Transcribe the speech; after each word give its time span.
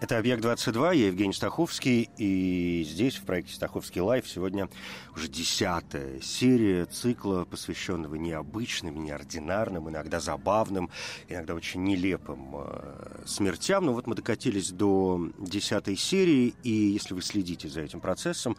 Это 0.00 0.16
«Объект-22», 0.18 0.94
я 0.94 1.06
Евгений 1.08 1.32
Стаховский, 1.32 2.08
и 2.18 2.86
здесь, 2.88 3.16
в 3.16 3.24
проекте 3.24 3.54
«Стаховский 3.54 4.00
лайф», 4.00 4.28
сегодня 4.28 4.68
уже 5.16 5.26
десятая 5.26 6.20
серия 6.20 6.84
цикла, 6.84 7.44
посвященного 7.44 8.14
необычным, 8.14 9.02
неординарным, 9.02 9.90
иногда 9.90 10.20
забавным, 10.20 10.88
иногда 11.28 11.56
очень 11.56 11.82
нелепым 11.82 12.54
э, 12.58 13.24
смертям. 13.26 13.86
Но 13.86 13.92
вот 13.92 14.06
мы 14.06 14.14
докатились 14.14 14.70
до 14.70 15.30
десятой 15.36 15.96
серии, 15.96 16.54
и 16.62 16.70
если 16.70 17.14
вы 17.14 17.20
следите 17.20 17.68
за 17.68 17.80
этим 17.80 17.98
процессом, 17.98 18.56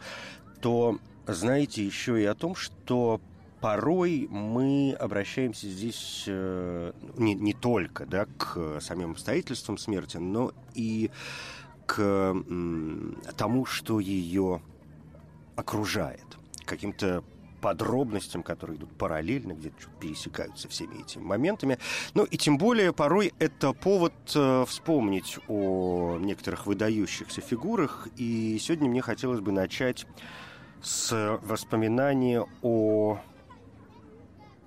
то 0.60 0.98
знаете 1.26 1.82
еще 1.82 2.20
и 2.20 2.26
о 2.26 2.34
том, 2.34 2.54
что 2.54 3.18
порой 3.60 4.26
мы 4.30 4.96
обращаемся 4.98 5.68
здесь 5.68 6.24
э, 6.26 6.92
не, 7.16 7.34
не 7.34 7.52
только 7.52 8.06
да, 8.06 8.26
к 8.38 8.80
самим 8.80 9.12
обстоятельствам 9.12 9.78
смерти, 9.78 10.16
но 10.16 10.52
и 10.74 11.10
к 11.86 11.96
э, 11.98 12.34
тому, 13.36 13.66
что 13.66 14.00
ее 14.00 14.62
окружает, 15.56 16.24
каким-то 16.64 17.22
подробностям, 17.60 18.42
которые 18.42 18.78
идут 18.78 18.90
параллельно, 18.96 19.52
где-то 19.52 19.76
пересекаются 20.00 20.68
всеми 20.68 21.02
этими 21.02 21.22
моментами. 21.22 21.78
Ну 22.14 22.24
и 22.24 22.36
тем 22.36 22.58
более 22.58 22.92
порой 22.92 23.34
это 23.38 23.72
повод 23.72 24.14
э, 24.34 24.64
вспомнить 24.66 25.38
о 25.48 26.16
некоторых 26.18 26.66
выдающихся 26.66 27.40
фигурах. 27.40 28.08
И 28.16 28.58
сегодня 28.58 28.88
мне 28.88 29.02
хотелось 29.02 29.40
бы 29.40 29.52
начать 29.52 30.06
с 30.82 31.38
воспоминания 31.42 32.46
о 32.62 33.18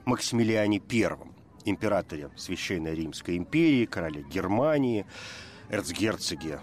Максимилиане 0.06 0.82
I, 0.92 1.18
императоре 1.66 2.30
Священной 2.36 2.96
Римской 2.96 3.38
империи, 3.38 3.86
короле 3.86 4.24
Германии, 4.24 5.06
эрцгерцоге 5.70 6.60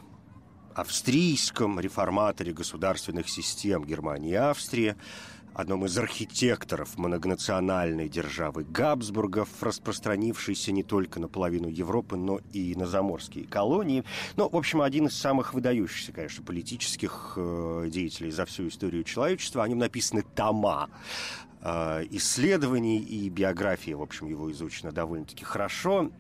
австрийском, 0.74 1.80
реформаторе 1.80 2.52
государственных 2.52 3.28
систем 3.28 3.84
Германии 3.84 4.32
и 4.32 4.34
Австрии, 4.34 4.96
одном 5.54 5.84
из 5.84 5.98
архитекторов 5.98 6.96
многонациональной 6.96 8.08
державы 8.08 8.64
Габсбургов, 8.64 9.48
распространившейся 9.62 10.72
не 10.72 10.82
только 10.82 11.20
на 11.20 11.28
половину 11.28 11.68
Европы, 11.68 12.16
но 12.16 12.40
и 12.52 12.74
на 12.76 12.86
заморские 12.86 13.46
колонии. 13.46 14.04
Ну, 14.36 14.48
в 14.48 14.56
общем, 14.56 14.80
один 14.80 15.06
из 15.06 15.16
самых 15.16 15.52
выдающихся, 15.52 16.12
конечно, 16.12 16.44
политических 16.44 17.34
э, 17.36 17.88
деятелей 17.88 18.30
за 18.30 18.46
всю 18.46 18.68
историю 18.68 19.02
человечества. 19.04 19.64
О 19.64 19.68
нем 19.68 19.78
написаны 19.78 20.22
тома. 20.22 20.88
Э, 21.62 22.06
исследований 22.10 22.98
и 23.00 23.28
биографии, 23.28 23.92
в 23.92 24.00
общем, 24.00 24.26
его 24.26 24.50
изучено 24.50 24.92
довольно-таки 24.92 25.44
хорошо. 25.44 26.10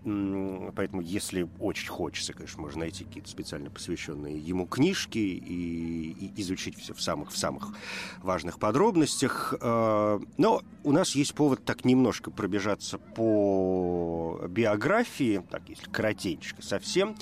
Поэтому, 0.76 1.00
если 1.00 1.48
очень 1.58 1.88
хочется, 1.88 2.34
конечно, 2.34 2.60
можно 2.60 2.80
найти 2.80 3.04
какие-то 3.04 3.30
специально 3.30 3.70
посвященные 3.70 4.38
ему 4.38 4.66
книжки 4.66 5.18
и, 5.18 6.10
и 6.10 6.42
изучить 6.42 6.78
все 6.78 6.92
в 6.92 7.00
самых, 7.00 7.30
в 7.30 7.38
самых 7.38 7.72
важных 8.22 8.58
подробностях. 8.58 9.54
Э, 9.60 10.20
но 10.36 10.62
у 10.84 10.92
нас 10.92 11.14
есть 11.14 11.34
повод 11.34 11.64
так 11.64 11.86
немножко 11.86 12.30
пробежаться 12.30 12.98
по 12.98 14.42
биографии, 14.46 15.42
так 15.50 15.62
если 15.68 15.84
коротенько 15.90 16.60
совсем. 16.60 17.16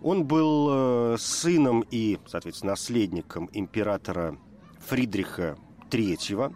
Он 0.00 0.24
был 0.24 0.68
э, 0.70 1.16
сыном 1.18 1.84
и, 1.90 2.20
соответственно, 2.26 2.72
наследником 2.72 3.50
императора 3.52 4.38
Фридриха 4.86 5.56
III. 5.90 6.54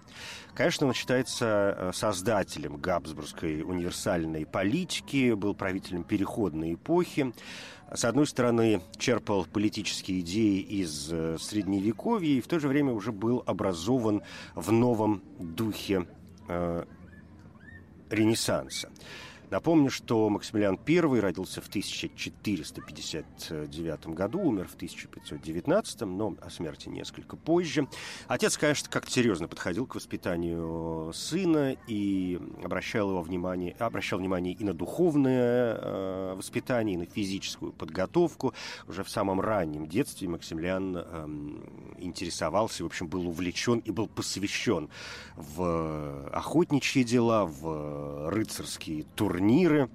Конечно, 0.58 0.88
он 0.88 0.92
считается 0.92 1.76
э, 1.78 1.90
создателем 1.94 2.78
Габсбургской 2.78 3.62
универсальной 3.62 4.44
политики, 4.44 5.32
был 5.34 5.54
правителем 5.54 6.02
переходной 6.02 6.74
эпохи. 6.74 7.32
С 7.94 8.04
одной 8.04 8.26
стороны, 8.26 8.82
черпал 8.96 9.44
политические 9.44 10.18
идеи 10.18 10.58
из 10.58 11.12
э, 11.12 11.36
Средневековья 11.38 12.30
и 12.30 12.40
в 12.40 12.48
то 12.48 12.58
же 12.58 12.66
время 12.66 12.92
уже 12.92 13.12
был 13.12 13.44
образован 13.46 14.22
в 14.56 14.72
новом 14.72 15.22
духе 15.38 16.08
э, 16.48 16.84
Ренессанса. 18.10 18.90
Напомню, 19.50 19.90
что 19.90 20.28
Максимилиан 20.28 20.78
I 20.86 21.00
родился 21.20 21.62
в 21.62 21.68
1459 21.68 24.06
году, 24.08 24.40
умер 24.40 24.68
в 24.68 24.74
1519, 24.74 26.02
но 26.02 26.36
о 26.42 26.50
смерти 26.50 26.90
несколько 26.90 27.36
позже. 27.36 27.88
Отец, 28.26 28.58
конечно, 28.58 28.90
как-то 28.90 29.10
серьезно 29.10 29.48
подходил 29.48 29.86
к 29.86 29.94
воспитанию 29.94 31.12
сына 31.14 31.74
и 31.86 32.38
обращал 32.62 33.08
его 33.10 33.22
внимание, 33.22 33.74
обращал 33.78 34.18
внимание 34.18 34.52
и 34.52 34.64
на 34.64 34.74
духовное 34.74 35.78
э, 35.80 36.34
воспитание, 36.36 36.96
и 36.96 36.98
на 36.98 37.06
физическую 37.06 37.72
подготовку. 37.72 38.52
Уже 38.86 39.02
в 39.02 39.08
самом 39.08 39.40
раннем 39.40 39.86
детстве 39.86 40.28
Максимилиан 40.28 40.94
э, 40.94 41.26
интересовался, 41.98 42.82
в 42.82 42.86
общем, 42.86 43.08
был 43.08 43.26
увлечен 43.26 43.78
и 43.78 43.90
был 43.90 44.08
посвящен 44.08 44.90
в 45.36 46.28
охотничьи 46.32 47.02
дела, 47.02 47.46
в 47.46 48.28
рыцарские 48.28 49.04
турниры 49.14 49.37
турниры. 49.38 49.88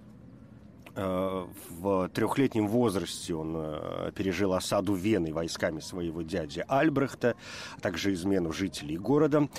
Э, 0.96 1.48
в 1.80 2.10
трехлетнем 2.10 2.68
возрасте 2.68 3.34
он 3.34 3.56
э, 3.58 4.12
пережил 4.16 4.54
осаду 4.54 4.94
Вены 4.94 5.34
войсками 5.34 5.80
своего 5.80 6.22
дяди 6.22 6.64
Альбрехта, 6.68 7.36
а 7.76 7.80
также 7.82 8.14
измену 8.14 8.54
жителей 8.54 8.98
города. 8.98 9.50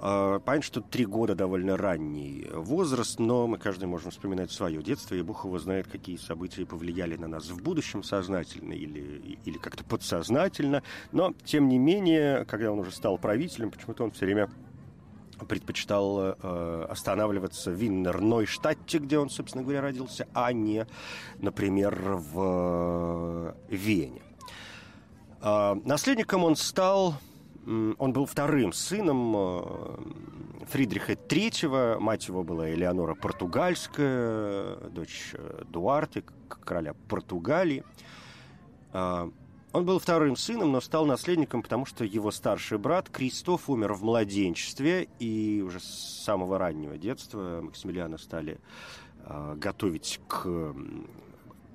Э, 0.00 0.40
понятно, 0.42 0.62
что 0.62 0.80
три 0.80 1.04
года 1.04 1.34
довольно 1.34 1.76
ранний 1.76 2.46
возраст, 2.52 3.18
но 3.18 3.46
мы 3.46 3.58
каждый 3.58 3.84
можем 3.84 4.10
вспоминать 4.12 4.50
свое 4.50 4.82
детство, 4.82 5.14
и 5.14 5.20
Бог 5.20 5.44
его 5.44 5.58
знает, 5.58 5.88
какие 5.88 6.16
события 6.16 6.64
повлияли 6.64 7.16
на 7.16 7.28
нас 7.28 7.50
в 7.50 7.62
будущем 7.62 8.02
сознательно 8.02 8.72
или, 8.72 9.38
или 9.44 9.58
как-то 9.58 9.84
подсознательно. 9.84 10.82
Но, 11.12 11.34
тем 11.44 11.68
не 11.68 11.78
менее, 11.78 12.46
когда 12.46 12.72
он 12.72 12.78
уже 12.78 12.92
стал 12.92 13.18
правителем, 13.18 13.70
почему-то 13.70 14.04
он 14.04 14.10
все 14.10 14.24
время 14.24 14.48
предпочитал 15.46 16.18
э, 16.20 16.86
останавливаться 16.88 17.70
в 17.70 17.74
Виннер-Нойштадте, 17.74 18.98
где 18.98 19.18
он, 19.18 19.30
собственно 19.30 19.62
говоря, 19.62 19.80
родился, 19.80 20.26
а 20.34 20.52
не, 20.52 20.86
например, 21.38 21.94
в 22.16 23.54
э, 23.68 23.74
Вене. 23.74 24.22
Э, 25.40 25.74
наследником 25.84 26.44
он 26.44 26.56
стал, 26.56 27.14
э, 27.66 27.94
он 27.98 28.12
был 28.12 28.26
вторым 28.26 28.72
сыном 28.72 29.34
э, 29.36 30.64
Фридриха 30.68 31.12
III, 31.12 31.98
мать 31.98 32.28
его 32.28 32.42
была 32.42 32.70
Элеонора 32.70 33.14
Португальская, 33.14 34.76
дочь 34.90 35.30
э, 35.34 35.62
Дуарты, 35.68 36.24
короля 36.48 36.94
Португалии. 37.08 37.84
Э, 38.92 39.30
он 39.72 39.84
был 39.84 39.98
вторым 39.98 40.36
сыном, 40.36 40.72
но 40.72 40.80
стал 40.80 41.04
наследником, 41.04 41.62
потому 41.62 41.84
что 41.84 42.04
его 42.04 42.30
старший 42.30 42.78
брат 42.78 43.10
Кристоф 43.10 43.68
умер 43.68 43.92
в 43.94 44.02
младенчестве, 44.02 45.08
и 45.18 45.62
уже 45.66 45.80
с 45.80 46.22
самого 46.24 46.58
раннего 46.58 46.96
детства 46.96 47.60
Максимилиана 47.62 48.18
стали 48.18 48.58
э, 49.24 49.54
готовить 49.56 50.20
к 50.26 50.74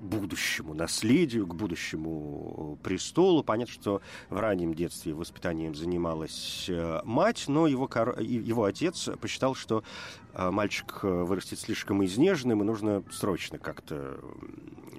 будущему 0.00 0.74
наследию, 0.74 1.46
к 1.46 1.54
будущему 1.54 2.78
престолу. 2.82 3.42
Понятно, 3.42 3.72
что 3.72 4.02
в 4.28 4.38
раннем 4.38 4.74
детстве 4.74 5.14
воспитанием 5.14 5.74
занималась 5.76 6.66
э, 6.68 7.00
мать, 7.04 7.44
но 7.46 7.68
его, 7.68 7.88
его 8.18 8.64
отец 8.64 9.08
посчитал, 9.20 9.54
что 9.54 9.84
э, 10.32 10.50
мальчик 10.50 11.04
вырастет 11.04 11.60
слишком 11.60 12.04
изнеженным, 12.04 12.60
и 12.60 12.64
нужно 12.64 13.04
срочно 13.12 13.58
как-то 13.58 14.18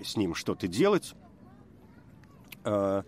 с 0.02 0.16
ним 0.16 0.34
что-то 0.34 0.70
делать. 0.70 1.14
А, 2.66 3.04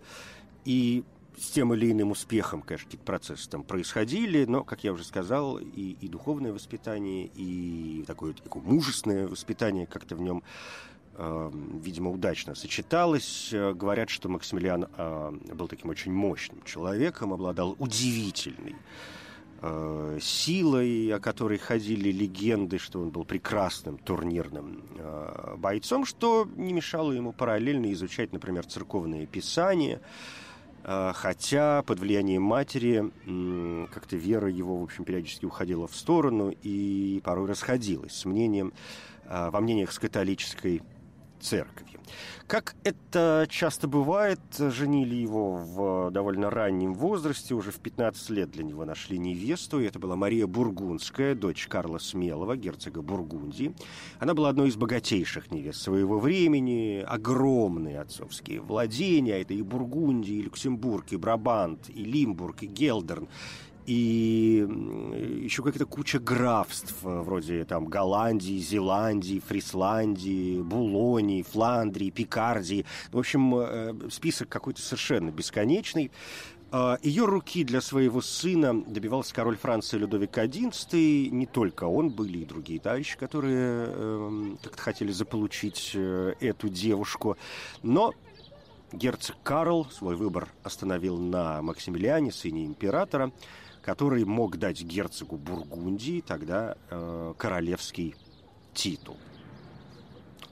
и 0.64 1.04
с 1.36 1.50
тем 1.50 1.72
или 1.74 1.92
иным 1.92 2.10
успехом, 2.10 2.62
конечно, 2.62 2.86
какие-то 2.86 3.06
процессы 3.06 3.48
там 3.48 3.62
происходили, 3.62 4.44
но, 4.44 4.64
как 4.64 4.84
я 4.84 4.92
уже 4.92 5.04
сказал, 5.04 5.58
и, 5.58 5.96
и 6.00 6.08
духовное 6.08 6.52
воспитание, 6.52 7.30
и 7.34 8.04
такое, 8.06 8.32
такое 8.32 8.62
мужественное 8.62 9.28
воспитание 9.28 9.86
как-то 9.86 10.16
в 10.16 10.20
нем, 10.20 10.42
э, 11.14 11.50
видимо, 11.82 12.10
удачно 12.10 12.54
сочеталось. 12.54 13.50
Говорят, 13.52 14.10
что 14.10 14.28
Максимилиан 14.28 14.88
э, 14.96 15.30
был 15.54 15.68
таким 15.68 15.90
очень 15.90 16.12
мощным 16.12 16.62
человеком, 16.64 17.32
обладал 17.32 17.76
удивительной 17.78 18.74
э, 19.60 20.18
силой, 20.20 21.12
о 21.14 21.20
которой 21.20 21.58
ходили 21.58 22.10
легенды, 22.10 22.78
что 22.78 23.00
он 23.00 23.10
был 23.10 23.24
прекрасным 23.24 23.98
турнирным 23.98 24.84
э, 24.96 25.54
бойцом, 25.56 26.04
что 26.04 26.48
не 26.56 26.72
мешало 26.72 27.12
ему 27.12 27.32
параллельно 27.32 27.92
изучать, 27.92 28.32
например, 28.32 28.66
церковные 28.66 29.26
писания, 29.26 30.00
э, 30.84 31.12
хотя 31.14 31.82
под 31.82 31.98
влиянием 31.98 32.42
матери 32.42 33.10
как-то 33.92 34.16
вера 34.16 34.48
его, 34.48 34.78
в 34.78 34.84
общем, 34.84 35.04
периодически 35.04 35.44
уходила 35.44 35.86
в 35.86 35.94
сторону 35.94 36.54
и 36.62 37.20
порой 37.24 37.48
расходилась. 37.48 38.12
С 38.12 38.24
мнением, 38.24 38.72
э, 39.24 39.50
во 39.50 39.60
мнениях 39.60 39.92
с 39.92 39.98
католической 39.98 40.82
церковью. 41.40 42.00
Как 42.46 42.76
это 42.82 43.46
часто 43.50 43.88
бывает, 43.88 44.40
женили 44.56 45.14
его 45.16 45.56
в 45.56 46.10
довольно 46.10 46.48
раннем 46.48 46.94
возрасте, 46.94 47.54
уже 47.54 47.70
в 47.70 47.78
15 47.78 48.30
лет 48.30 48.50
для 48.50 48.64
него 48.64 48.86
нашли 48.86 49.18
невесту, 49.18 49.80
и 49.80 49.84
это 49.84 49.98
была 49.98 50.16
Мария 50.16 50.46
Бургундская, 50.46 51.34
дочь 51.34 51.66
Карла 51.66 51.98
Смелого, 51.98 52.56
герцога 52.56 53.02
Бургундии. 53.02 53.74
Она 54.18 54.32
была 54.32 54.48
одной 54.48 54.70
из 54.70 54.76
богатейших 54.76 55.50
невест 55.50 55.82
своего 55.82 56.18
времени, 56.18 57.04
огромные 57.06 58.00
отцовские 58.00 58.62
владения, 58.62 59.42
это 59.42 59.52
и 59.52 59.60
Бургундия, 59.60 60.38
и 60.38 60.42
Люксембург, 60.42 61.12
и 61.12 61.16
Брабант, 61.16 61.90
и 61.90 62.02
Лимбург, 62.02 62.62
и 62.62 62.66
Гелдерн, 62.66 63.28
и 63.84 64.66
еще 65.48 65.62
какая-то 65.62 65.86
куча 65.86 66.18
графств, 66.18 66.94
э, 67.02 67.20
вроде 67.20 67.64
там 67.64 67.86
Голландии, 67.86 68.58
Зеландии, 68.58 69.42
Фрисландии, 69.46 70.60
Булонии, 70.60 71.42
Фландрии, 71.42 72.10
Пикардии. 72.10 72.84
В 73.10 73.18
общем, 73.18 73.54
э, 73.56 74.10
список 74.10 74.48
какой-то 74.48 74.82
совершенно 74.82 75.30
бесконечный. 75.30 76.10
А, 76.70 76.98
Ее 77.02 77.24
руки 77.24 77.64
для 77.64 77.80
своего 77.80 78.20
сына 78.20 78.82
добивался 78.84 79.34
король 79.34 79.56
Франции 79.56 79.96
Людовик 79.96 80.36
XI. 80.36 81.30
Не 81.30 81.46
только 81.46 81.84
он, 81.84 82.10
были 82.10 82.38
и 82.38 82.44
другие 82.44 82.78
товарищи, 82.78 83.16
которые 83.16 83.86
э, 83.88 84.56
как-то 84.62 84.82
хотели 84.82 85.10
заполучить 85.10 85.92
э, 85.94 86.34
эту 86.40 86.68
девушку. 86.68 87.38
Но 87.82 88.12
герцог 88.92 89.36
Карл 89.42 89.86
свой 89.90 90.14
выбор 90.14 90.48
остановил 90.62 91.16
на 91.16 91.62
Максимилиане, 91.62 92.32
сыне 92.32 92.66
императора 92.66 93.32
который 93.88 94.26
мог 94.26 94.58
дать 94.58 94.82
герцогу 94.82 95.38
Бургундии 95.38 96.20
тогда 96.20 96.76
э, 96.90 97.32
королевский 97.38 98.16
титул. 98.74 99.16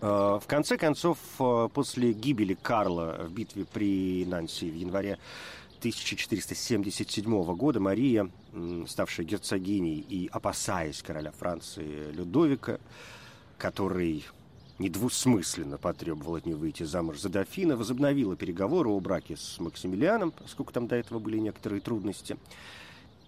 Э, 0.00 0.38
в 0.42 0.46
конце 0.46 0.78
концов, 0.78 1.18
э, 1.38 1.68
после 1.74 2.14
гибели 2.14 2.54
Карла 2.54 3.26
в 3.28 3.32
битве 3.34 3.66
при 3.66 4.24
Нанси 4.24 4.70
в 4.70 4.74
январе 4.74 5.18
1477 5.80 7.54
года 7.56 7.78
Мария, 7.78 8.30
ставшая 8.86 9.26
герцогиней 9.26 9.98
и 9.98 10.30
опасаясь 10.32 11.02
короля 11.02 11.30
Франции 11.30 12.10
Людовика, 12.12 12.80
который 13.58 14.24
недвусмысленно 14.78 15.76
потребовал 15.76 16.36
от 16.36 16.46
нее 16.46 16.56
выйти 16.56 16.84
замуж 16.84 17.20
за 17.20 17.28
дофина, 17.28 17.76
возобновила 17.76 18.34
переговоры 18.34 18.88
о 18.88 18.98
браке 18.98 19.36
с 19.36 19.60
Максимилианом, 19.60 20.30
поскольку 20.30 20.72
там 20.72 20.86
до 20.86 20.96
этого 20.96 21.18
были 21.18 21.36
некоторые 21.36 21.82
трудности. 21.82 22.38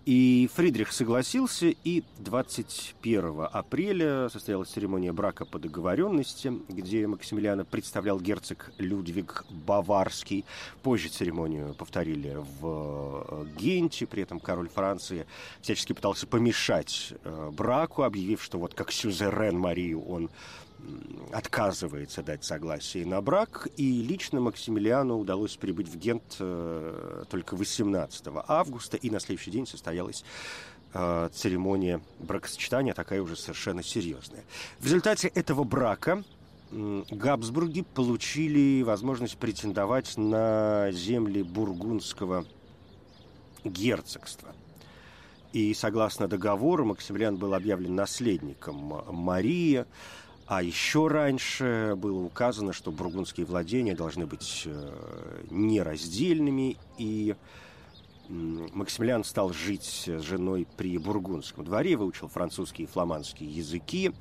И 0.09 0.49
Фридрих 0.55 0.91
согласился, 0.91 1.67
и 1.67 2.03
21 2.21 3.47
апреля 3.53 4.31
состоялась 4.31 4.71
церемония 4.71 5.13
брака 5.13 5.45
по 5.45 5.59
договоренности, 5.59 6.51
где 6.71 7.07
Максимилиана 7.07 7.67
представлял 7.67 8.19
герцог 8.19 8.73
Людвиг 8.79 9.45
Баварский. 9.51 10.47
Позже 10.83 11.11
церемонию 11.11 11.75
повторили 11.75 12.39
в 12.59 13.27
э, 13.29 13.45
Генте, 13.59 14.07
при 14.07 14.23
этом 14.23 14.41
король 14.41 14.71
Франции 14.71 15.27
всячески 15.61 15.93
пытался 15.93 16.27
помешать 16.27 17.13
э, 17.25 17.51
браку, 17.53 18.03
объявив, 18.03 18.43
что 18.43 18.59
вот 18.59 18.73
как 18.73 18.91
сюзерен 18.91 19.59
Марию 19.59 20.03
он 20.09 20.31
отказывается 21.33 22.23
дать 22.23 22.45
согласие 22.45 23.05
на 23.05 23.21
брак, 23.21 23.69
и 23.77 24.03
лично 24.03 24.41
Максимилиану 24.41 25.19
удалось 25.19 25.57
прибыть 25.57 25.89
в 25.89 25.97
Гент 25.97 26.37
э, 26.39 27.25
только 27.29 27.57
18 27.57 28.27
августа, 28.47 28.97
и 28.97 29.11
на 29.11 29.21
следующий 29.21 29.51
день 29.51 29.67
состоялась 29.67 30.25
э, 30.95 31.29
церемония 31.33 32.01
бракосочетания, 32.21 32.95
такая 32.95 33.21
уже 33.21 33.37
совершенно 33.37 33.83
серьезная. 33.83 34.45
В 34.79 34.85
результате 34.85 35.29
этого 35.29 35.65
брака 35.65 36.25
Габсбурги 36.71 37.83
получили 37.83 38.83
возможность 38.83 39.39
претендовать 39.39 40.17
на 40.17 40.91
земли 40.93 41.43
бургундского 41.43 42.45
герцогства. 43.65 44.55
И 45.53 45.73
согласно 45.73 46.29
договору 46.29 46.85
Максимилиан 46.85 47.37
был 47.37 47.55
объявлен 47.55 47.95
наследником 47.95 49.03
Марии, 49.09 49.87
а 50.49 50.63
еще 50.63 51.09
раньше 51.09 51.93
было 51.99 52.23
указано, 52.23 52.73
что 52.73 52.91
бургундские 52.91 53.45
владения 53.45 53.95
должны 53.95 54.25
быть 54.25 54.63
э, 54.65 55.43
нераздельными, 55.51 56.79
и 56.97 57.37
Максимилиан 58.29 59.25
стал 59.25 59.53
жить 59.53 59.85
с 59.85 60.23
женой 60.23 60.67
при 60.79 60.97
бургундском 60.97 61.67
дворе, 61.67 61.99
выучил 61.99 62.29
французские 62.29 62.87
и 62.87 62.91
фламандские 62.91 63.51
языки, 63.51 64.13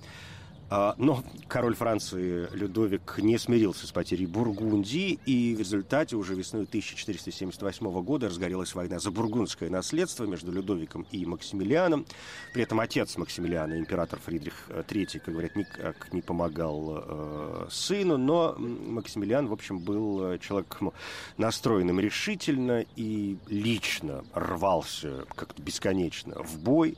но 0.69 1.23
король 1.47 1.75
Франции 1.75 2.47
Людовик 2.51 3.19
не 3.19 3.37
смирился 3.37 3.87
с 3.87 3.91
потерей 3.91 4.25
Бургундии, 4.25 5.19
и 5.25 5.55
в 5.55 5.59
результате 5.59 6.15
уже 6.15 6.35
весной 6.35 6.63
1478 6.63 8.01
года 8.01 8.27
разгорелась 8.27 8.75
война 8.75 8.99
за 8.99 9.11
бургундское 9.11 9.69
наследство 9.69 10.25
между 10.25 10.51
Людовиком 10.51 11.05
и 11.11 11.25
Максимилианом. 11.25 12.05
При 12.53 12.63
этом 12.63 12.79
отец 12.79 13.15
Максимилиана, 13.17 13.77
император 13.77 14.19
Фридрих 14.19 14.69
III, 14.69 15.19
как 15.19 15.33
говорят, 15.33 15.55
никак 15.55 16.11
не 16.11 16.21
помогал 16.21 17.03
э, 17.05 17.67
сыну, 17.69 18.17
но 18.17 18.55
Максимилиан, 18.57 19.47
в 19.47 19.53
общем, 19.53 19.79
был 19.79 20.37
человеком 20.39 20.91
настроенным 21.37 21.99
решительно 21.99 22.85
и 22.95 23.37
лично 23.47 24.25
рвался 24.33 25.25
как-то 25.35 25.61
бесконечно 25.61 26.43
в 26.43 26.59
бой, 26.59 26.97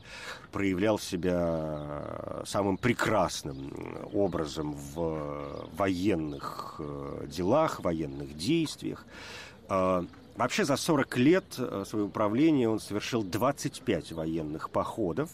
проявлял 0.52 1.00
себя 1.00 2.44
самым 2.46 2.78
прекрасным 2.78 3.74
образом 4.14 4.74
в 4.74 5.70
военных 5.76 6.76
э, 6.80 7.28
делах, 7.28 7.80
военных 7.82 8.36
действиях. 8.36 9.06
Вообще 10.40 10.64
за 10.64 10.78
40 10.78 11.18
лет 11.18 11.44
э, 11.58 11.84
своего 11.86 12.08
правления 12.08 12.70
он 12.70 12.80
совершил 12.80 13.24
25 13.24 14.14
военных 14.14 14.70
походов 14.70 15.30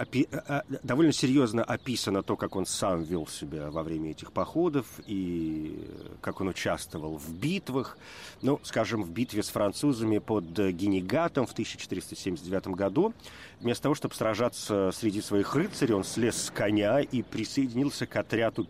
опи- 0.00 0.28
а, 0.32 0.42
а, 0.58 0.64
довольно 0.82 1.12
серьезно 1.12 1.62
описано 1.62 2.22
то, 2.22 2.36
как 2.36 2.56
он 2.56 2.66
сам 2.66 3.02
вел 3.02 3.26
себя 3.26 3.70
во 3.70 3.82
время 3.82 4.12
этих 4.12 4.32
походов 4.32 4.86
и 5.06 5.86
как 6.20 6.40
он 6.40 6.48
участвовал 6.48 7.18
в 7.18 7.32
битвах. 7.32 7.98
Ну, 8.42 8.58
скажем, 8.62 9.02
в 9.02 9.10
битве 9.10 9.42
с 9.42 9.50
французами 9.50 10.18
под 10.18 10.44
Генегатом 10.44 11.46
в 11.46 11.52
1479 11.52 12.68
году. 12.68 13.12
Вместо 13.60 13.84
того, 13.84 13.94
чтобы 13.94 14.14
сражаться 14.14 14.90
среди 14.94 15.20
своих 15.20 15.54
рыцарей, 15.54 15.94
он 15.94 16.04
слез 16.04 16.44
с 16.44 16.50
коня 16.50 17.00
и 17.00 17.22
присоединился 17.22 18.06
к 18.06 18.16
отряду 18.16 18.66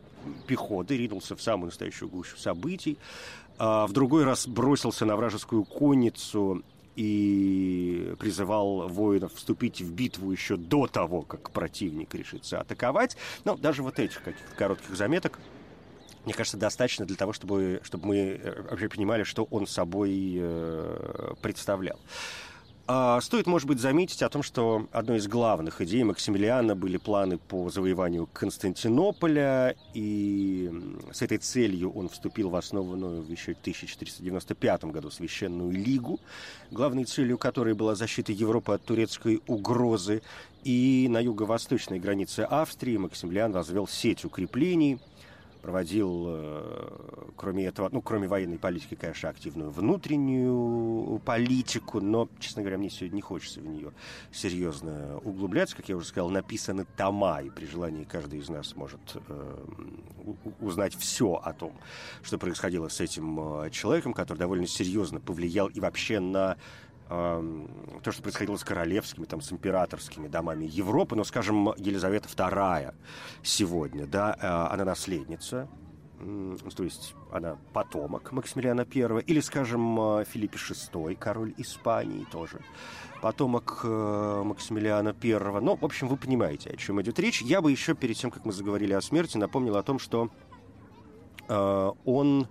пехоты, 0.47 0.97
ринулся 0.97 1.37
в 1.37 1.43
самую 1.43 1.67
настоящую 1.67 2.09
гущу 2.09 2.37
событий. 2.37 2.99
А 3.59 3.87
в 3.87 3.93
другой 3.93 4.25
раз 4.25 4.49
бросился 4.49 5.05
на 5.05 5.17
вражескую 5.17 5.65
конницу 5.65 6.63
и 7.01 8.15
призывал 8.19 8.87
воинов 8.87 9.33
вступить 9.33 9.81
в 9.81 9.91
битву 9.91 10.31
еще 10.33 10.59
до 10.59 10.87
того, 10.87 11.23
как 11.23 11.51
противник 11.51 12.15
решится 12.15 12.61
атаковать. 12.61 13.17
Но 13.47 13.57
даже 13.57 13.83
вот 13.83 13.99
этих 13.99 14.23
каких-то 14.23 14.55
коротких 14.55 14.95
заметок 14.95 15.39
мне 16.27 16.35
кажется, 16.35 16.59
достаточно 16.59 17.07
для 17.07 17.17
того, 17.17 17.33
чтобы, 17.33 17.81
чтобы 17.83 18.09
мы 18.09 18.17
э, 18.19 18.63
вообще 18.71 18.91
понимали, 18.91 19.23
что 19.23 19.45
он 19.45 19.67
собой 19.67 20.35
э, 20.37 21.33
представлял. 21.41 21.99
А 22.93 23.21
стоит, 23.21 23.47
может 23.47 23.69
быть, 23.69 23.79
заметить 23.79 24.21
о 24.21 24.29
том, 24.29 24.43
что 24.43 24.89
одной 24.91 25.19
из 25.19 25.29
главных 25.29 25.81
идей 25.81 26.03
Максимилиана 26.03 26.75
были 26.75 26.97
планы 26.97 27.39
по 27.39 27.71
завоеванию 27.71 28.29
Константинополя, 28.33 29.77
и 29.95 30.69
с 31.13 31.23
этой 31.23 31.39
целью 31.39 31.93
он 31.93 32.09
вступил 32.09 32.51
в 32.51 32.57
основанную 32.57 33.23
в 33.23 33.31
еще 33.31 33.53
1495 33.53 34.87
году 34.87 35.09
Священную 35.13 35.71
Лигу, 35.71 36.19
главной 36.73 37.05
целью 37.05 37.39
которой 37.39 37.75
была 37.75 37.95
защита 37.95 38.33
Европы 38.33 38.73
от 38.73 38.83
турецкой 38.83 39.41
угрозы, 39.47 40.21
и 40.65 41.07
на 41.09 41.21
юго-восточной 41.21 42.01
границе 42.01 42.41
Австрии 42.41 42.97
Максимилиан 42.97 43.53
возвел 43.53 43.87
сеть 43.87 44.25
укреплений– 44.25 44.99
проводил, 45.61 46.25
э, 46.29 47.33
кроме 47.37 47.67
этого, 47.67 47.89
ну, 47.93 48.03
кроме 48.03 48.29
военной 48.29 48.59
политики, 48.59 48.95
конечно, 48.95 49.29
активную 49.29 49.71
внутреннюю 49.71 51.21
политику, 51.25 52.01
но, 52.01 52.29
честно 52.39 52.63
говоря, 52.63 52.79
мне 52.79 52.91
сегодня 52.91 53.17
не 53.17 53.21
хочется 53.23 53.61
в 53.61 53.67
нее 53.67 53.93
серьезно 54.33 55.19
углубляться. 55.19 55.77
Как 55.77 55.89
я 55.89 55.97
уже 55.97 56.07
сказал, 56.07 56.31
написаны 56.31 56.87
тома, 56.97 57.43
и 57.43 57.51
при 57.51 57.67
желании 57.67 58.05
каждый 58.05 58.41
из 58.41 58.49
нас 58.49 58.75
может 58.77 59.01
э, 59.15 59.65
узнать 60.61 60.95
все 60.95 61.35
о 61.35 61.53
том, 61.53 61.73
что 62.23 62.39
происходило 62.39 62.89
с 62.89 63.01
этим 63.01 63.63
э, 63.63 63.71
человеком, 63.71 64.13
который 64.13 64.39
довольно 64.39 64.67
серьезно 64.67 65.21
повлиял 65.21 65.69
и 65.69 65.81
вообще 65.81 66.21
на 66.21 66.57
то, 67.11 68.13
что 68.13 68.23
происходило 68.23 68.57
с 68.57 68.63
королевскими, 68.63 69.25
там, 69.25 69.41
с 69.41 69.51
императорскими 69.51 70.29
домами 70.29 70.65
Европы, 70.65 71.17
но, 71.17 71.25
скажем, 71.25 71.75
Елизавета 71.77 72.29
II 72.29 72.95
сегодня, 73.43 74.07
да, 74.07 74.37
э, 74.41 74.73
она 74.73 74.85
наследница 74.85 75.69
то 76.77 76.85
есть 76.85 77.15
она 77.33 77.57
потомок 77.73 78.31
Максимилиана 78.33 78.83
I, 78.83 79.23
или, 79.23 79.41
скажем, 79.41 80.23
Филиппе 80.27 80.59
VI, 80.59 81.17
король 81.17 81.55
Испании 81.57 82.27
тоже, 82.31 82.61
потомок 83.23 83.85
Максимилиана 83.85 85.17
I. 85.23 85.61
Ну, 85.63 85.77
в 85.77 85.85
общем, 85.85 86.09
вы 86.09 86.19
понимаете, 86.19 86.69
о 86.69 86.77
чем 86.77 87.01
идет 87.01 87.19
речь. 87.19 87.41
Я 87.41 87.63
бы 87.63 87.71
еще 87.71 87.95
перед 87.95 88.19
тем, 88.19 88.31
как 88.31 88.45
мы 88.45 88.53
заговорили 88.53 88.93
о 88.93 89.01
смерти, 89.01 89.39
напомнил 89.39 89.77
о 89.77 89.83
том, 89.83 89.99
что 89.99 90.31
он 91.49 92.49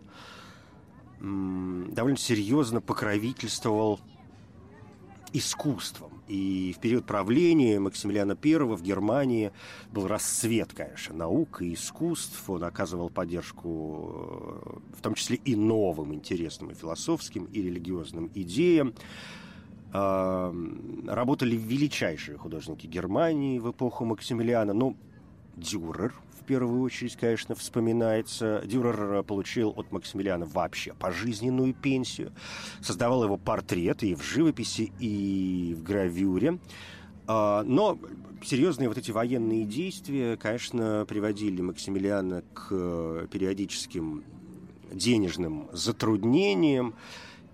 довольно 1.19 2.17
серьезно 2.17 2.81
покровительствовал 2.81 3.99
искусством. 5.33 6.21
И 6.27 6.73
в 6.77 6.79
период 6.79 7.05
правления 7.05 7.79
Максимилиана 7.79 8.37
I 8.43 8.57
в 8.57 8.81
Германии 8.81 9.51
был 9.91 10.07
расцвет, 10.07 10.73
конечно, 10.73 11.15
наук 11.15 11.61
и 11.61 11.73
искусств. 11.73 12.49
Он 12.49 12.63
оказывал 12.63 13.09
поддержку 13.09 14.81
э, 14.93 14.95
в 14.97 15.01
том 15.01 15.13
числе 15.15 15.37
и 15.37 15.55
новым 15.55 16.13
интересным 16.13 16.71
и 16.71 16.73
философским, 16.73 17.45
и 17.45 17.61
религиозным 17.61 18.31
идеям. 18.33 18.93
Работали 19.91 21.55
величайшие 21.55 22.37
художники 22.37 22.85
Германии 22.85 23.57
в 23.57 23.71
эпоху 23.71 24.05
Максимилиана. 24.05 24.71
Ну, 24.71 24.95
Дюрер, 25.55 26.13
первую 26.49 26.81
очередь, 26.81 27.15
конечно, 27.15 27.53
вспоминается. 27.53 28.63
Дюрер 28.65 29.21
получил 29.21 29.71
от 29.77 29.91
Максимилиана 29.91 30.47
вообще 30.47 30.95
пожизненную 30.95 31.75
пенсию. 31.75 32.31
Создавал 32.81 33.23
его 33.23 33.37
портреты 33.37 34.07
и 34.09 34.15
в 34.15 34.23
живописи, 34.23 34.91
и 34.99 35.75
в 35.77 35.83
гравюре. 35.83 36.57
А, 37.27 37.61
но 37.61 37.99
серьезные 38.43 38.89
вот 38.89 38.97
эти 38.97 39.11
военные 39.11 39.63
действия, 39.63 40.37
конечно, 40.37 41.05
приводили 41.07 41.61
Максимилиана 41.61 42.41
к 42.55 43.27
периодическим 43.31 44.23
денежным 44.91 45.69
затруднениям. 45.71 46.95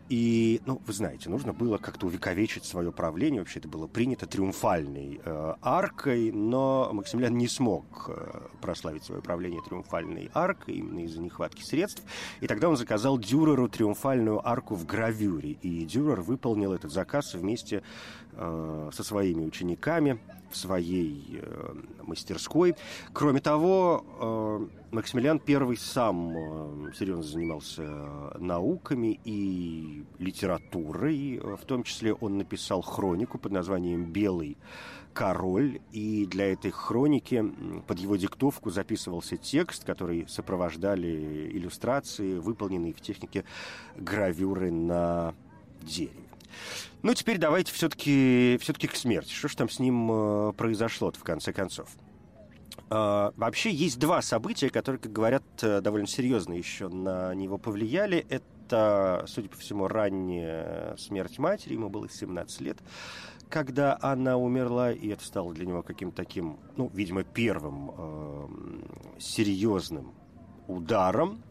И, 0.07 0.61
ну, 0.67 0.79
вы 0.85 0.93
знаете, 0.93 1.29
нужно 1.29 1.51
было 1.51 1.79
как-то 1.79 2.05
увековечить 2.05 2.63
свое 2.65 2.91
правление. 2.91 3.41
Вообще 3.41 3.59
это 3.59 3.67
было 3.67 3.87
принято 3.87 4.27
триумфальной 4.27 5.19
э, 5.23 5.53
аркой, 5.61 6.31
но 6.31 6.91
Максимилиан 6.93 7.35
не 7.35 7.47
смог 7.47 8.09
э, 8.09 8.47
прославить 8.61 9.03
свое 9.03 9.21
правление 9.23 9.61
триумфальной 9.63 10.29
аркой 10.33 10.75
именно 10.75 10.99
из-за 11.05 11.21
нехватки 11.21 11.63
средств. 11.63 12.03
И 12.39 12.45
тогда 12.45 12.69
он 12.69 12.77
заказал 12.77 13.17
Дюреру 13.17 13.67
триумфальную 13.67 14.47
арку 14.47 14.75
в 14.75 14.85
гравюре. 14.85 15.53
И 15.53 15.85
Дюрер 15.85 16.21
выполнил 16.21 16.73
этот 16.73 16.91
заказ 16.91 17.33
вместе 17.33 17.81
со 18.37 19.03
своими 19.03 19.45
учениками 19.45 20.19
в 20.55 20.57
своей 20.57 21.41
э, 21.41 21.73
мастерской. 22.03 22.75
Кроме 23.13 23.41
того, 23.41 24.05
э, 24.19 24.95
Максимилиан 24.95 25.41
I 25.45 25.77
сам 25.77 26.29
э, 26.29 26.93
серьезно 26.97 27.23
занимался 27.23 27.83
науками 28.39 29.19
и 29.25 30.05
литературой. 30.17 31.39
В 31.39 31.65
том 31.65 31.83
числе 31.83 32.13
он 32.13 32.37
написал 32.37 32.81
хронику 32.81 33.37
под 33.37 33.51
названием 33.51 34.05
«Белый 34.05 34.57
король». 35.13 35.81
И 35.91 36.25
для 36.25 36.53
этой 36.53 36.71
хроники 36.71 37.43
под 37.85 37.99
его 37.99 38.15
диктовку 38.15 38.69
записывался 38.69 39.35
текст, 39.35 39.83
который 39.83 40.25
сопровождали 40.29 41.49
иллюстрации, 41.51 42.37
выполненные 42.37 42.93
в 42.93 43.01
технике 43.01 43.43
гравюры 43.97 44.71
на 44.71 45.33
дереве. 45.81 46.25
Ну, 47.05 47.13
теперь 47.13 47.37
давайте 47.37 47.71
все-таки 47.71 48.57
все 48.59 48.73
к 48.73 48.95
смерти. 48.95 49.31
Что 49.31 49.47
же 49.47 49.55
там 49.55 49.69
с 49.69 49.77
ним 49.77 50.09
э, 50.11 50.53
произошло 50.53 51.11
в 51.11 51.23
конце 51.23 51.53
концов? 51.53 51.87
Uh, 52.89 53.31
вообще 53.37 53.71
есть 53.71 53.99
два 53.99 54.23
события, 54.23 54.71
которые, 54.71 54.99
как 54.99 55.11
говорят, 55.11 55.43
э, 55.61 55.81
довольно 55.81 56.07
серьезно 56.07 56.53
еще 56.53 56.87
на 56.87 57.35
него 57.35 57.59
повлияли. 57.59 58.25
Это, 58.29 59.23
судя 59.27 59.49
по 59.49 59.57
всему, 59.57 59.87
ранняя 59.87 60.95
смерть 60.97 61.37
матери, 61.37 61.73
ему 61.73 61.89
было 61.89 62.09
17 62.09 62.61
лет, 62.61 62.79
когда 63.49 63.99
она 64.01 64.37
умерла, 64.37 64.91
и 64.91 65.07
это 65.09 65.23
стало 65.23 65.53
для 65.53 65.67
него 65.67 65.83
каким-то 65.83 66.17
таким, 66.17 66.57
ну, 66.75 66.89
видимо, 66.91 67.23
первым 67.23 67.91
э, 67.95 68.47
серьезным 69.19 70.15
ударом 70.67 71.43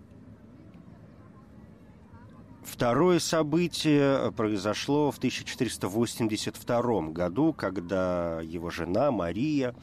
Второе 2.65 3.19
событие 3.19 4.33
произошло 4.33 5.11
в 5.11 5.19
1482 5.19 7.01
году, 7.11 7.53
когда 7.53 8.41
его 8.41 8.71
жена 8.71 9.11
Мария, 9.11 9.75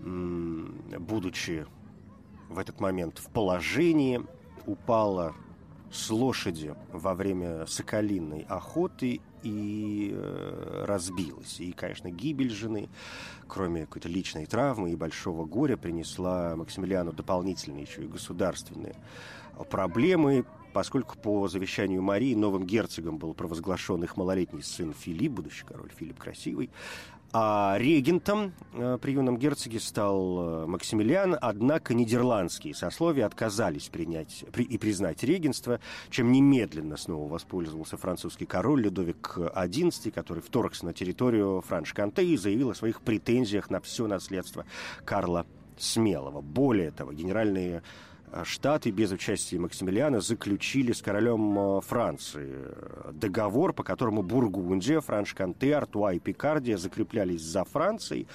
будучи 0.00 1.66
в 2.48 2.58
этот 2.58 2.80
момент 2.80 3.18
в 3.18 3.28
положении, 3.30 4.22
упала 4.64 5.34
с 5.92 6.10
лошади 6.10 6.74
во 6.90 7.14
время 7.14 7.66
соколиной 7.66 8.44
охоты 8.48 9.20
и 9.42 10.10
э, 10.12 10.84
разбилась. 10.86 11.60
И, 11.60 11.70
конечно, 11.72 12.10
гибель 12.10 12.50
жены, 12.50 12.88
кроме 13.46 13.86
какой-то 13.86 14.08
личной 14.08 14.46
травмы 14.46 14.90
и 14.90 14.96
большого 14.96 15.44
горя, 15.44 15.76
принесла 15.76 16.56
Максимилиану 16.56 17.12
дополнительные 17.12 17.84
еще 17.84 18.04
и 18.04 18.08
государственные 18.08 18.96
проблемы, 19.70 20.44
поскольку 20.76 21.16
по 21.16 21.48
завещанию 21.48 22.02
Марии 22.02 22.34
новым 22.34 22.66
герцогом 22.66 23.16
был 23.16 23.32
провозглашен 23.32 24.04
их 24.04 24.18
малолетний 24.18 24.62
сын 24.62 24.92
Филипп, 24.92 25.32
будущий 25.32 25.64
король 25.64 25.90
Филипп 25.96 26.18
Красивый, 26.18 26.68
а 27.32 27.76
регентом 27.78 28.52
э, 28.74 28.98
при 29.00 29.12
юном 29.12 29.38
герцоге 29.38 29.80
стал 29.80 30.64
э, 30.64 30.66
Максимилиан, 30.66 31.34
однако 31.40 31.94
нидерландские 31.94 32.74
сословия 32.74 33.24
отказались 33.24 33.88
принять 33.88 34.44
при, 34.52 34.64
и 34.64 34.76
признать 34.76 35.22
регенство, 35.22 35.80
чем 36.10 36.30
немедленно 36.30 36.98
снова 36.98 37.26
воспользовался 37.26 37.96
французский 37.96 38.44
король 38.44 38.82
Людовик 38.82 39.38
XI, 39.38 40.10
который 40.10 40.42
вторгся 40.42 40.84
на 40.84 40.92
территорию 40.92 41.64
Франш-Канте 41.66 42.22
и 42.22 42.36
заявил 42.36 42.68
о 42.68 42.74
своих 42.74 43.00
претензиях 43.00 43.70
на 43.70 43.80
все 43.80 44.06
наследство 44.06 44.66
Карла 45.06 45.46
Смелого. 45.78 46.42
Более 46.42 46.90
того, 46.90 47.14
генеральные 47.14 47.82
Штаты 48.44 48.90
без 48.90 49.12
участия 49.12 49.58
Максимилиана 49.58 50.20
заключили 50.20 50.92
с 50.92 51.02
королем 51.02 51.58
э, 51.58 51.80
Франции 51.80 52.52
э, 52.52 53.10
договор, 53.12 53.72
по 53.72 53.82
которому 53.82 54.22
Бургундия, 54.22 55.00
Франш-Канте, 55.00 55.76
Артуа 55.76 56.14
и 56.14 56.18
Пикардия 56.18 56.76
закреплялись 56.76 57.42
за 57.42 57.64
Францией, 57.64 58.26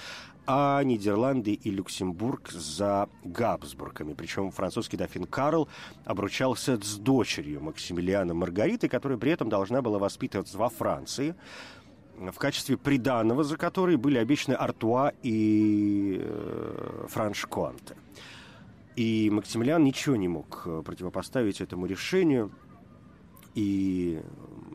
а 0.48 0.82
Нидерланды 0.84 1.54
и 1.54 1.70
Люксембург 1.70 2.50
за 2.52 3.10
Габсбургами. 3.24 4.14
Причем 4.14 4.52
французский 4.52 4.98
дофин 4.98 5.26
Карл 5.26 5.68
обручался 6.06 6.78
с 6.82 6.98
дочерью 6.98 7.62
Максимилиана 7.62 8.34
Маргариты, 8.34 8.90
которая 8.90 9.18
при 9.18 9.32
этом 9.32 9.50
должна 9.50 9.82
была 9.82 10.00
воспитываться 10.00 10.58
во 10.58 10.70
Франции 10.70 11.36
в 12.18 12.38
качестве 12.38 12.78
приданного, 12.78 13.44
за 13.44 13.58
который 13.58 13.98
были 13.98 14.18
обещаны 14.18 14.56
Артуа 14.56 15.14
и 15.24 16.20
э, 16.22 17.06
Франш-Конте. 17.08 17.96
И 18.96 19.30
Максимилиан 19.32 19.84
ничего 19.84 20.16
не 20.16 20.28
мог 20.28 20.64
э, 20.66 20.82
противопоставить 20.86 21.62
этому 21.62 21.86
решению. 21.86 22.52
И 23.54 24.22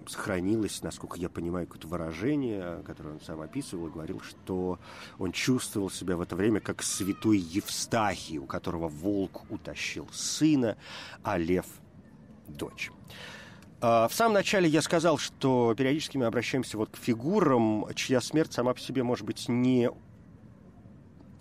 сохранилось, 0.06 0.82
насколько 0.82 1.18
я 1.18 1.28
понимаю, 1.28 1.66
какое-то 1.66 1.88
выражение, 1.88 2.82
которое 2.84 3.14
он 3.14 3.20
сам 3.20 3.40
описывал, 3.40 3.88
говорил, 3.88 4.20
что 4.20 4.78
он 5.18 5.32
чувствовал 5.32 5.90
себя 5.90 6.16
в 6.16 6.20
это 6.20 6.36
время 6.36 6.60
как 6.60 6.82
святой 6.82 7.38
Евстахий, 7.38 8.38
у 8.38 8.44
которого 8.44 8.88
волк 8.88 9.50
утащил 9.50 10.08
сына, 10.12 10.76
а 11.22 11.38
лев– 11.38 11.66
дочь. 12.48 12.90
А, 13.80 14.08
в 14.08 14.14
самом 14.14 14.34
начале 14.34 14.68
я 14.68 14.82
сказал, 14.82 15.18
что 15.18 15.74
периодически 15.76 16.16
мы 16.16 16.26
обращаемся 16.26 16.78
вот 16.78 16.90
к 16.90 16.96
фигурам, 16.96 17.86
чья 17.94 18.20
смерть 18.20 18.52
сама 18.52 18.74
по 18.74 18.80
себе 18.80 19.02
может 19.02 19.26
быть 19.26 19.48
не 19.48 19.90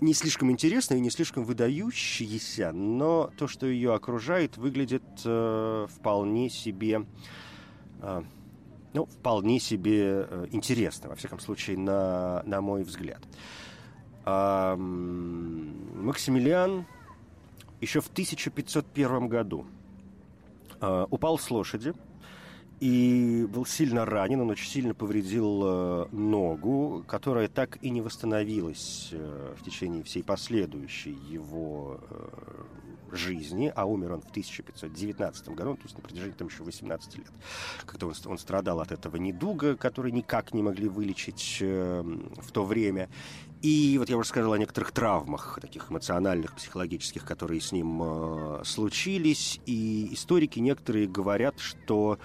не 0.05 0.13
слишком 0.13 0.49
интересная 0.51 0.99
и 0.99 1.01
не 1.01 1.09
слишком 1.09 1.43
выдающаяся, 1.43 2.71
но 2.71 3.29
то, 3.37 3.47
что 3.47 3.65
ее 3.65 3.93
окружает, 3.93 4.55
выглядит 4.57 5.03
э, 5.25 5.87
вполне 5.89 6.49
себе, 6.49 7.05
э, 8.01 8.23
ну, 8.93 9.05
вполне 9.05 9.59
себе 9.59 10.27
э, 10.29 10.47
интересно, 10.51 11.09
во 11.09 11.15
всяком 11.15 11.39
случае, 11.39 11.77
на, 11.77 12.43
на 12.45 12.61
мой 12.61 12.83
взгляд. 12.83 13.21
Э, 14.25 14.77
Максимилиан 14.77 16.85
еще 17.81 17.99
в 17.99 18.07
1501 18.07 19.27
году 19.27 19.65
э, 20.79 21.07
упал 21.09 21.37
с 21.39 21.51
лошади, 21.51 21.93
и 22.79 23.47
был 23.49 23.65
сильно 23.65 24.05
ранен, 24.05 24.41
он 24.41 24.49
очень 24.49 24.69
сильно 24.69 24.93
повредил 24.93 25.61
э, 25.63 26.07
ногу, 26.11 27.05
которая 27.07 27.47
так 27.47 27.77
и 27.81 27.89
не 27.89 28.01
восстановилась 28.01 29.09
э, 29.11 29.55
в 29.57 29.63
течение 29.63 30.03
всей 30.03 30.23
последующей 30.23 31.13
его 31.13 32.01
э, 32.09 33.15
жизни, 33.15 33.71
а 33.73 33.85
умер 33.85 34.13
он 34.13 34.21
в 34.21 34.29
1519 34.29 35.49
году, 35.49 35.75
то 35.75 35.83
есть 35.83 35.95
на 35.95 36.01
протяжении 36.01 36.33
там 36.33 36.49
еще 36.49 36.63
18 36.63 37.17
лет. 37.17 37.31
Как-то 37.85 38.07
он, 38.07 38.13
он 38.25 38.37
страдал 38.37 38.81
от 38.81 38.91
этого 38.91 39.15
недуга, 39.15 39.77
который 39.77 40.11
никак 40.11 40.53
не 40.53 40.61
могли 40.61 40.89
вылечить 40.89 41.59
в 41.61 42.51
то 42.51 42.65
время. 42.65 43.09
И 43.61 43.95
вот 43.97 44.09
я 44.09 44.17
уже 44.17 44.27
сказал 44.27 44.51
о 44.51 44.57
некоторых 44.57 44.91
травмах, 44.91 45.59
таких 45.61 45.89
эмоциональных, 45.89 46.55
психологических, 46.55 47.23
которые 47.23 47.61
с 47.61 47.71
ним 47.71 48.63
случились. 48.65 49.61
И 49.65 50.09
историки 50.11 50.59
некоторые 50.59 51.07
говорят, 51.07 51.59
что 51.59 52.19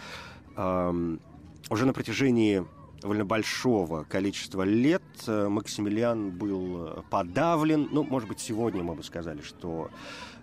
уже 0.57 1.87
на 1.87 1.93
протяжении 1.93 2.65
довольно 3.01 3.25
большого 3.25 4.05
количества 4.05 4.63
лет 4.63 5.03
э, 5.27 5.49
Максимилиан 5.49 6.31
был 6.31 7.05
подавлен. 7.11 7.89
Ну, 7.91 8.05
может 8.05 8.29
быть, 8.29 8.41
сегодня 8.41 8.83
мы 8.83 8.95
бы 8.95 9.03
сказали, 9.03 9.41
что 9.41 9.91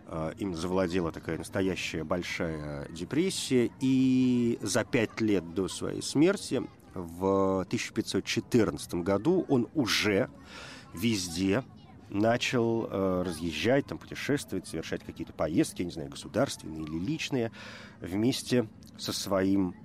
э, 0.07 0.33
им 0.39 0.55
завладела 0.55 1.11
такая 1.11 1.37
настоящая 1.37 2.03
большая 2.03 2.87
депрессия. 2.89 3.69
И 3.79 4.57
за 4.61 4.83
пять 4.83 5.21
лет 5.21 5.53
до 5.53 5.67
своей 5.67 6.01
смерти 6.01 6.63
в 6.93 7.61
1514 7.61 8.95
году 8.95 9.45
он 9.47 9.67
уже 9.75 10.29
везде 10.93 11.63
начал 12.09 12.87
э, 12.89 13.23
разъезжать, 13.25 13.85
там, 13.85 13.97
путешествовать, 13.97 14.67
совершать 14.67 15.03
какие-то 15.03 15.33
поездки, 15.33 15.81
я 15.81 15.85
не 15.85 15.91
знаю, 15.91 16.09
государственные 16.09 16.83
или 16.83 16.97
личные, 16.97 17.51
вместе 17.99 18.67
со 18.97 19.11
своим 19.11 19.75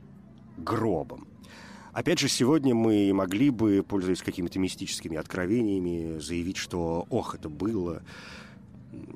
гробом. 0.62 1.26
Опять 1.92 2.20
же, 2.20 2.28
сегодня 2.28 2.74
мы 2.74 3.12
могли 3.12 3.50
бы, 3.50 3.84
пользуясь 3.86 4.22
какими-то 4.22 4.58
мистическими 4.58 5.18
откровениями, 5.18 6.18
заявить, 6.20 6.56
что 6.56 7.06
ох, 7.10 7.34
это 7.34 7.50
было 7.50 8.02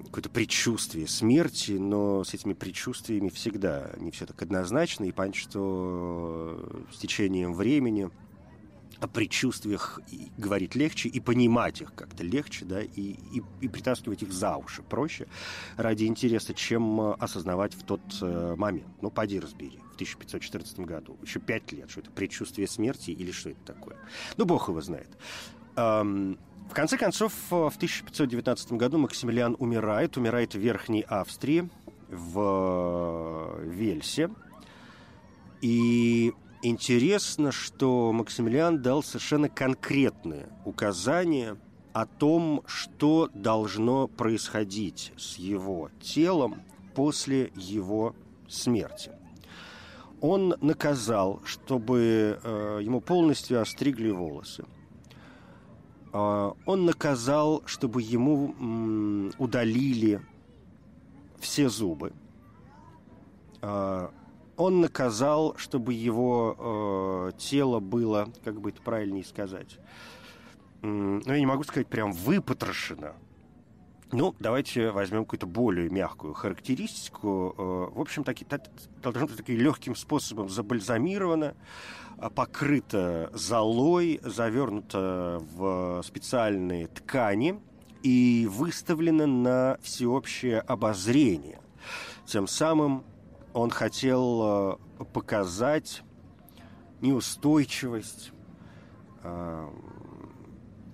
какое-то 0.06 0.28
предчувствие 0.30 1.06
смерти, 1.06 1.72
но 1.72 2.24
с 2.24 2.34
этими 2.34 2.52
предчувствиями 2.52 3.28
всегда 3.28 3.90
не 3.98 4.10
все 4.10 4.26
так 4.26 4.40
однозначно, 4.42 5.04
и 5.04 5.12
понять, 5.12 5.36
что 5.36 6.84
с 6.92 6.98
течением 6.98 7.54
времени 7.54 8.10
о 9.00 9.06
предчувствиях 9.08 10.00
говорить 10.36 10.74
легче 10.74 11.08
и 11.08 11.20
понимать 11.20 11.80
их 11.80 11.94
как-то 11.94 12.22
легче, 12.24 12.64
да, 12.64 12.82
и, 12.82 13.16
и, 13.32 13.42
и 13.60 13.68
притаскивать 13.68 14.22
их 14.22 14.32
за 14.32 14.56
уши 14.56 14.82
проще 14.82 15.26
ради 15.76 16.04
интереса, 16.04 16.54
чем 16.54 17.00
э, 17.00 17.14
осознавать 17.18 17.74
в 17.74 17.82
тот 17.82 18.00
э, 18.20 18.54
момент. 18.56 18.88
Ну, 19.00 19.10
поди 19.10 19.38
разбери, 19.40 19.78
в 19.92 19.94
1514 19.94 20.80
году, 20.80 21.16
еще 21.22 21.40
пять 21.40 21.70
лет, 21.72 21.90
что 21.90 22.00
это 22.00 22.10
предчувствие 22.10 22.66
смерти 22.68 23.10
или 23.10 23.30
что 23.30 23.50
это 23.50 23.60
такое. 23.64 23.96
Ну, 24.36 24.44
бог 24.44 24.68
его 24.68 24.80
знает. 24.80 25.08
Эм, 25.76 26.38
в 26.70 26.74
конце 26.74 26.96
концов, 26.96 27.32
э, 27.50 27.54
в 27.54 27.76
1519 27.76 28.72
году 28.72 28.98
Максимилиан 28.98 29.56
умирает, 29.58 30.16
умирает 30.16 30.54
в 30.54 30.58
Верхней 30.58 31.02
Австрии, 31.02 31.68
в 32.08 33.60
Вельсе, 33.64 34.30
и 35.60 36.32
Интересно, 36.62 37.52
что 37.52 38.12
Максимилиан 38.12 38.80
дал 38.80 39.02
совершенно 39.02 39.48
конкретные 39.48 40.48
указания 40.64 41.56
о 41.92 42.06
том, 42.06 42.62
что 42.66 43.30
должно 43.34 44.06
происходить 44.08 45.12
с 45.16 45.36
его 45.36 45.90
телом 46.00 46.62
после 46.94 47.52
его 47.54 48.14
смерти. 48.48 49.12
Он 50.20 50.54
наказал, 50.60 51.42
чтобы 51.44 52.40
э, 52.42 52.80
ему 52.82 53.00
полностью 53.00 53.60
остригли 53.60 54.10
волосы. 54.10 54.64
Э, 56.12 56.52
он 56.64 56.84
наказал, 56.86 57.62
чтобы 57.66 58.00
ему 58.02 58.54
м, 58.58 59.32
удалили 59.38 60.22
все 61.38 61.68
зубы. 61.68 62.12
Э, 63.60 64.08
он 64.56 64.80
наказал, 64.80 65.56
чтобы 65.56 65.92
его 65.92 67.32
э, 67.34 67.38
тело 67.38 67.80
было, 67.80 68.28
как 68.44 68.60
бы 68.60 68.70
это 68.70 68.80
правильнее 68.82 69.24
сказать, 69.24 69.78
ну, 70.82 71.20
я 71.24 71.38
не 71.38 71.46
могу 71.46 71.64
сказать 71.64 71.88
прям 71.88 72.12
выпотрошено. 72.12 73.14
Ну, 74.12 74.36
давайте 74.38 74.92
возьмем 74.92 75.24
какую-то 75.24 75.46
более 75.46 75.90
мягкую 75.90 76.34
характеристику. 76.34 77.54
Э, 77.58 77.96
в 77.96 78.00
общем, 78.00 78.22
таки, 78.22 78.46
должно 79.02 79.26
быть 79.26 79.36
таким 79.36 79.58
легким 79.58 79.96
способом 79.96 80.48
забальзамировано, 80.48 81.54
а, 82.18 82.30
покрыто 82.30 83.30
золой, 83.34 84.20
завернуто 84.22 85.42
в 85.54 86.02
специальные 86.04 86.86
ткани 86.86 87.60
и 88.02 88.48
выставлено 88.48 89.26
на 89.26 89.78
всеобщее 89.82 90.60
обозрение. 90.60 91.58
Тем 92.26 92.46
самым 92.46 93.04
он 93.56 93.70
хотел 93.70 94.78
э, 95.00 95.04
показать 95.14 96.02
неустойчивость, 97.00 98.32
э, 99.22 99.68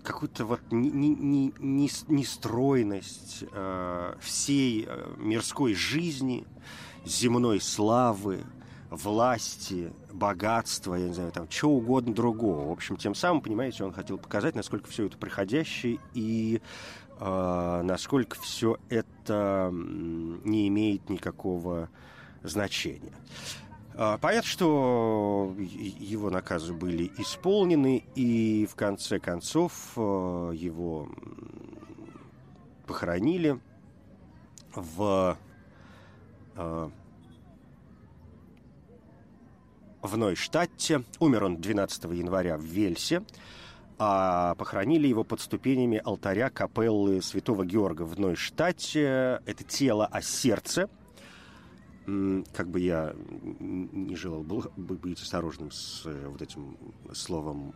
какую-то 0.05 0.45
вот 0.45 0.61
нестройность 0.71 3.43
э, 3.53 4.15
всей 4.21 4.89
мирской 5.17 5.75
жизни, 5.75 6.47
земной 7.05 7.61
славы, 7.61 8.45
власти, 8.91 9.93
богатства, 10.13 10.95
я 10.95 11.09
не 11.09 11.15
знаю, 11.15 11.33
там, 11.33 11.49
чего 11.49 11.79
угодно 11.79 12.15
другого. 12.15 12.69
В 12.69 12.73
общем, 12.73 12.97
тем 12.97 13.17
самым, 13.17 13.43
понимаете, 13.43 13.83
он 13.83 13.93
хотел 13.93 14.19
показать, 14.19 14.55
насколько 14.55 14.89
все 14.89 15.07
это 15.07 15.19
приходящее 15.19 15.99
и 16.15 16.63
э, 17.19 17.81
насколько 17.83 18.41
все 18.41 18.79
это 18.89 19.69
не 19.73 20.69
имеет 20.69 21.11
никакого 21.11 21.73
значения. 21.73 22.12
А, 23.95 24.19
понятно, 24.19 24.49
что 24.49 25.55
его 25.59 26.31
наказы 26.31 26.73
были 26.73 27.11
исполнены, 27.19 28.05
и 28.15 28.67
в 28.71 28.75
конце 28.75 29.19
концов 29.19 29.93
а, 29.97 30.51
его 30.53 31.09
похоронили 32.87 33.61
в, 34.75 35.37
а, 36.57 36.91
в 40.01 40.17
Нойштадте. 40.17 41.05
Умер 41.21 41.45
он 41.45 41.57
12 41.59 42.05
января 42.05 42.57
в 42.57 42.63
Вельсе, 42.63 43.23
а 43.99 44.55
похоронили 44.55 45.07
его 45.07 45.23
под 45.23 45.41
ступенями 45.43 46.01
алтаря 46.03 46.49
капеллы 46.49 47.21
Святого 47.21 47.67
Георга 47.67 48.03
в 48.03 48.19
Нойштадте. 48.19 49.43
Это 49.45 49.65
тело 49.65 50.07
о 50.07 50.23
сердце– 50.23 50.89
как 52.05 52.69
бы 52.69 52.81
я 52.81 53.15
не 53.61 54.17
желал 54.17 54.43
был 54.43 54.65
бы 54.77 54.97
быть 54.97 55.23
осторожным 55.23 55.71
с 55.71 56.03
э, 56.05 56.27
вот 56.27 56.43
этим 56.43 56.77
словом 57.13 57.75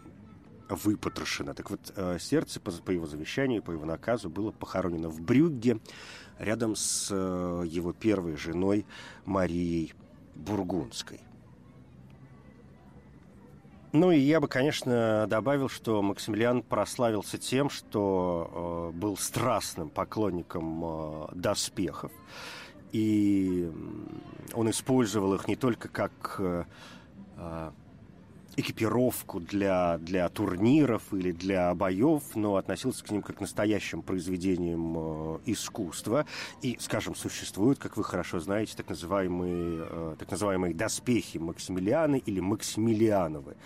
выпотрошено. 0.69 1.55
Так 1.55 1.71
вот, 1.71 1.93
э, 1.95 2.19
сердце 2.19 2.61
по, 2.61 2.91
его 2.91 3.07
завещанию, 3.07 3.63
по 3.63 3.71
его 3.71 3.85
наказу 3.85 4.29
было 4.29 4.51
похоронено 4.51 5.09
в 5.09 5.21
Брюгге 5.21 5.79
рядом 6.41 6.75
с 6.75 7.09
э, 7.13 7.65
его 7.67 7.93
первой 7.93 8.37
женой 8.37 8.85
Марией 9.25 9.95
Бургундской. 10.35 11.21
Ну 13.93 14.11
и 14.11 14.19
я 14.19 14.41
бы, 14.41 14.49
конечно, 14.49 15.27
добавил, 15.29 15.69
что 15.69 16.03
Максимилиан 16.03 16.63
прославился 16.63 17.39
тем, 17.39 17.71
что 17.71 18.91
был 18.93 19.17
страстным 19.17 19.89
поклонником 19.89 21.29
доспехов 21.33 22.13
и 22.93 23.71
он 24.55 24.71
использовал 24.71 25.35
их 25.35 25.49
не 25.49 25.57
только 25.57 25.89
как 25.89 26.37
э, 26.39 26.65
э, 27.37 27.71
экипировку 28.57 29.41
для, 29.41 29.99
для 29.99 30.29
турниров 30.29 31.03
или 31.13 31.33
для 31.33 31.75
боев, 31.75 32.23
но 32.35 32.57
относился 32.57 33.05
к 33.05 33.11
ним 33.11 33.23
как 33.23 33.37
к 33.37 33.41
настоящим 33.41 34.03
произведениям 34.03 34.95
э, 34.97 35.39
искусства. 35.47 36.27
И, 36.63 36.77
скажем, 36.81 37.15
существуют, 37.15 37.79
как 37.79 37.97
вы 37.97 38.05
хорошо 38.05 38.41
знаете, 38.41 38.75
так 38.77 38.89
называемые, 38.89 40.17
так 40.19 40.31
называемые 40.31 40.75
доспехи 40.75 41.39
Максимилианы 41.39 42.23
или 42.25 42.41
Максимилиановы. 42.41 43.57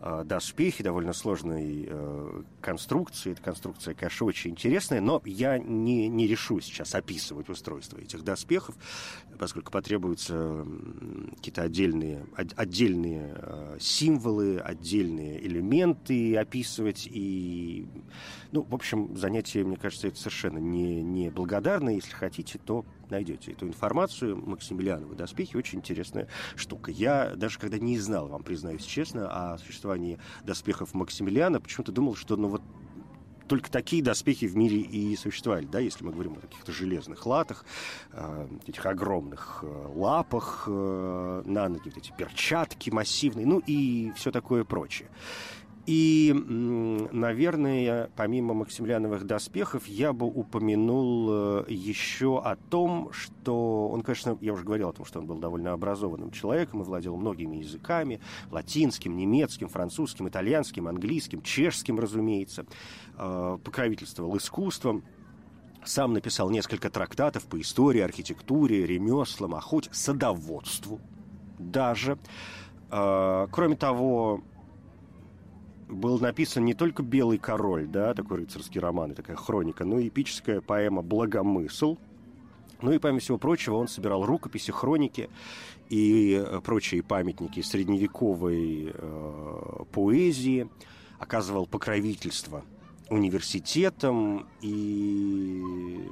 Э, 0.00 0.22
доспехи 0.24 0.82
довольно 0.84 1.12
сложной 1.12 1.86
э, 1.88 2.42
конструкции. 2.60 3.32
Эта 3.32 3.42
конструкция, 3.42 3.94
конечно, 3.94 4.26
очень 4.26 4.50
интересная, 4.50 5.00
но 5.00 5.22
я 5.24 5.58
не, 5.58 6.08
не 6.08 6.26
решу 6.26 6.60
сейчас 6.60 6.94
описывать 6.94 7.48
устройство 7.48 7.98
этих 7.98 8.22
доспехов, 8.22 8.74
поскольку 9.38 9.70
потребуются 9.70 10.66
какие-то 11.36 11.62
отдельные, 11.62 12.26
отдельные 12.34 13.34
э, 13.36 13.76
символы, 13.80 14.58
отдельные 14.58 15.42
элементы 15.46 16.36
описывать. 16.36 17.08
И, 17.10 17.86
ну, 18.52 18.62
в 18.62 18.74
общем, 18.74 19.16
занятие, 19.16 19.64
мне 19.64 19.76
кажется, 19.76 20.08
это 20.08 20.18
совершенно 20.18 20.58
не, 20.58 21.02
не 21.02 21.30
благодарное. 21.30 21.94
Если 21.94 22.12
хотите, 22.12 22.58
то 22.58 22.84
найдете 23.14 23.52
эту 23.52 23.66
информацию. 23.66 24.36
Максимилиановы 24.36 25.14
доспехи 25.14 25.56
очень 25.56 25.78
интересная 25.78 26.28
штука. 26.56 26.90
Я 26.90 27.34
даже 27.36 27.58
когда 27.58 27.78
не 27.78 27.98
знал, 27.98 28.28
вам 28.28 28.42
признаюсь 28.42 28.84
честно, 28.84 29.28
о 29.28 29.58
существовании 29.58 30.18
доспехов 30.44 30.94
Максимилиана, 30.94 31.60
почему-то 31.60 31.92
думал, 31.92 32.16
что 32.16 32.36
ну 32.36 32.48
вот 32.48 32.62
только 33.46 33.70
такие 33.70 34.02
доспехи 34.02 34.46
в 34.46 34.56
мире 34.56 34.78
и 34.78 35.14
существовали, 35.16 35.66
да, 35.66 35.78
если 35.78 36.04
мы 36.04 36.12
говорим 36.12 36.34
о 36.34 36.40
каких-то 36.40 36.72
железных 36.72 37.26
латах, 37.26 37.64
э, 38.12 38.48
этих 38.66 38.86
огромных 38.86 39.60
э, 39.62 39.86
лапах 39.94 40.64
э, 40.66 41.42
на 41.44 41.68
ноги, 41.68 41.82
вот 41.84 41.96
эти 41.98 42.12
перчатки 42.16 42.90
массивные, 42.90 43.46
ну 43.46 43.62
и 43.66 44.12
все 44.16 44.30
такое 44.30 44.64
прочее. 44.64 45.08
И, 45.86 46.32
наверное, 46.32 48.10
помимо 48.16 48.54
Максимилиановых 48.54 49.24
доспехов, 49.24 49.86
я 49.86 50.14
бы 50.14 50.24
упомянул 50.24 51.28
э, 51.30 51.64
еще 51.68 52.40
о 52.42 52.56
том, 52.56 53.12
что 53.12 53.88
он, 53.88 54.00
конечно, 54.00 54.38
я 54.40 54.54
уже 54.54 54.64
говорил 54.64 54.88
о 54.88 54.92
том, 54.94 55.04
что 55.04 55.18
он 55.18 55.26
был 55.26 55.36
довольно 55.36 55.72
образованным 55.72 56.30
человеком 56.30 56.80
и 56.80 56.84
владел 56.84 57.16
многими 57.16 57.56
языками, 57.56 58.20
латинским, 58.50 59.14
немецким, 59.14 59.68
французским, 59.68 60.26
итальянским, 60.26 60.88
английским, 60.88 61.42
чешским, 61.42 62.00
разумеется, 62.00 62.64
э, 63.18 63.58
покровительствовал 63.62 64.34
искусством, 64.38 65.04
сам 65.84 66.14
написал 66.14 66.48
несколько 66.48 66.88
трактатов 66.88 67.44
по 67.44 67.60
истории, 67.60 68.00
архитектуре, 68.00 68.86
ремеслам, 68.86 69.54
охоте, 69.54 69.90
садоводству 69.92 70.98
даже. 71.58 72.16
Э, 72.90 73.48
кроме 73.50 73.76
того, 73.76 74.40
был 75.88 76.18
написан 76.18 76.64
не 76.64 76.74
только 76.74 77.02
«Белый 77.02 77.38
король», 77.38 77.86
да, 77.86 78.14
такой 78.14 78.38
рыцарский 78.38 78.80
роман 78.80 79.12
и 79.12 79.14
такая 79.14 79.36
хроника, 79.36 79.84
но 79.84 79.98
и 79.98 80.08
эпическая 80.08 80.60
поэма 80.60 81.02
«Благомысл». 81.02 81.96
Ну 82.82 82.92
и, 82.92 82.98
помимо 82.98 83.20
всего 83.20 83.38
прочего, 83.38 83.76
он 83.76 83.88
собирал 83.88 84.26
рукописи, 84.26 84.70
хроники 84.70 85.30
и 85.88 86.34
э, 86.44 86.60
прочие 86.62 87.02
памятники 87.02 87.62
средневековой 87.62 88.92
э, 88.92 89.84
поэзии, 89.92 90.68
оказывал 91.18 91.66
покровительство 91.66 92.62
университетам 93.08 94.46
и 94.60 96.08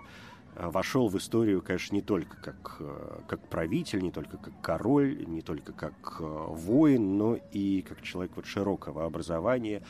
вошел 0.57 1.09
в 1.09 1.17
историю, 1.17 1.63
конечно, 1.63 1.95
не 1.95 2.03
только 2.03 2.37
как, 2.37 2.77
э, 2.81 3.21
как 3.29 3.49
правитель, 3.49 4.01
не 4.01 4.11
только 4.11 4.37
как 4.37 4.61
король, 4.61 5.25
не 5.27 5.41
только 5.43 5.73
как 5.73 6.17
э, 6.21 6.25
воин, 6.25 7.17
но 7.17 7.37
и 7.53 7.83
как 7.83 8.03
человек 8.03 8.33
вот 8.37 8.47
широкого 8.47 9.05
образования 9.05 9.83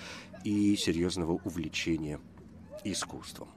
и 0.44 0.77
серьезного 0.77 1.40
увлечения 1.44 2.20
искусством. 2.85 3.48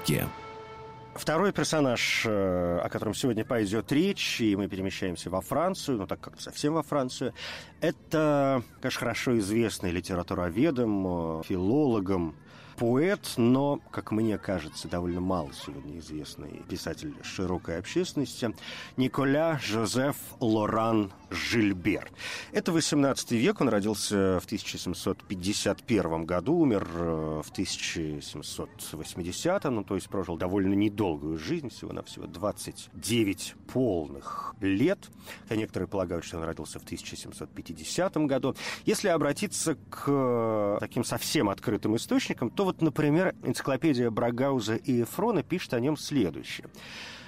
Маяке. 0.00 0.26
Второй 1.14 1.52
персонаж, 1.52 2.22
э, 2.24 2.78
о 2.82 2.88
котором 2.88 3.14
сегодня 3.14 3.44
пойдет 3.44 3.90
речь, 3.92 4.40
и 4.40 4.56
мы 4.56 4.68
перемещаемся 4.68 5.28
во 5.28 5.40
Францию, 5.40 5.98
ну 5.98 6.06
так 6.06 6.20
как 6.20 6.40
совсем 6.40 6.74
во 6.74 6.82
Францию, 6.82 7.34
это, 7.80 8.62
конечно, 8.80 9.00
хорошо 9.00 9.36
известный 9.38 9.90
литературоведом, 9.90 11.40
э, 11.40 11.42
филологом, 11.44 12.36
поэт, 12.80 13.34
но, 13.36 13.78
как 13.90 14.10
мне 14.10 14.38
кажется, 14.38 14.88
довольно 14.88 15.20
мало 15.20 15.50
сегодня 15.52 15.98
известный 15.98 16.62
писатель 16.66 17.14
широкой 17.22 17.78
общественности, 17.78 18.54
Николя 18.96 19.60
Жозеф 19.62 20.16
Лоран 20.40 21.12
Жильбер. 21.28 22.10
Это 22.52 22.72
18 22.72 23.32
век, 23.32 23.60
он 23.60 23.68
родился 23.68 24.40
в 24.40 24.46
1751 24.46 26.24
году, 26.24 26.54
умер 26.54 26.88
э, 26.94 27.42
в 27.44 27.50
1780, 27.50 29.64
ну, 29.64 29.84
то 29.84 29.96
есть 29.96 30.08
прожил 30.08 30.38
довольно 30.38 30.72
недолгую 30.72 31.36
жизнь, 31.36 31.68
всего-навсего 31.68 32.26
29 32.26 33.56
полных 33.74 34.54
лет. 34.62 35.10
А 35.50 35.56
некоторые 35.56 35.86
полагают, 35.86 36.24
что 36.24 36.38
он 36.38 36.44
родился 36.44 36.78
в 36.78 36.84
1750 36.84 38.16
году. 38.26 38.56
Если 38.86 39.08
обратиться 39.08 39.74
к 39.74 40.04
э, 40.06 40.78
таким 40.80 41.04
совсем 41.04 41.50
открытым 41.50 41.96
источникам, 41.96 42.48
то 42.48 42.69
вот, 42.70 42.82
например, 42.82 43.34
энциклопедия 43.42 44.10
Брагауза 44.10 44.76
и 44.76 45.02
Эфрона 45.02 45.42
пишет 45.42 45.74
о 45.74 45.80
нем 45.80 45.96
следующее 45.96 46.68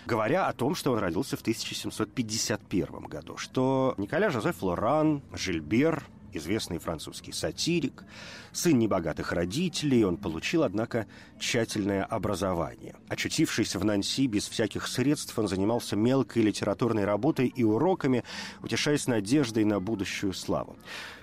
говоря 0.05 0.49
о 0.49 0.53
том, 0.53 0.75
что 0.75 0.91
он 0.91 0.99
родился 0.99 1.37
в 1.37 1.43
1751 1.43 3.05
году, 3.05 3.37
что 3.37 3.95
Николя 3.99 4.31
Жозеф 4.31 4.61
Лоран, 4.61 5.23
Жильбер, 5.33 6.05
известный 6.33 6.79
французский 6.79 7.31
сатирик, 7.31 8.05
сын 8.53 8.79
небогатых 8.79 9.33
родителей, 9.33 10.05
он 10.05 10.17
получил, 10.17 10.65
однако, 10.65 11.07
тщательное 11.39 12.05
образование. 12.05 12.97
Очутившись 13.09 13.77
в 13.77 13.85
Нанси 13.85 14.27
без 14.27 14.49
всяких 14.49 14.87
средств, 14.89 15.39
он 15.39 15.47
занимался 15.47 15.95
мелкой 15.95 16.43
литературной 16.43 17.05
работой 17.05 17.47
и 17.47 17.63
уроками, 17.63 18.25
утешаясь 18.61 19.07
надеждой 19.07 19.65
на 19.65 19.79
будущую 19.79 20.33
славу. 20.33 20.77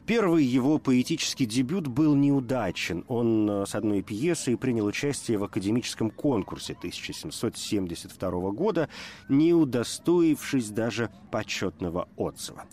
Первый 0.09 0.43
его 0.43 0.79
поэтический 0.79 1.45
дебют 1.45 1.85
был 1.85 2.15
неудачен. 2.15 3.05
Он 3.09 3.47
э, 3.47 3.65
с 3.67 3.75
одной 3.75 4.01
пьесой 4.01 4.57
принял 4.57 4.87
участие 4.87 5.37
в 5.37 5.43
академическом 5.43 6.09
конкурсе 6.09 6.73
1772 6.73 8.31
года, 8.49 8.89
не 9.29 9.53
удостоившись 9.53 10.71
даже 10.71 11.11
почетного 11.29 12.09
отзыва. 12.17 12.63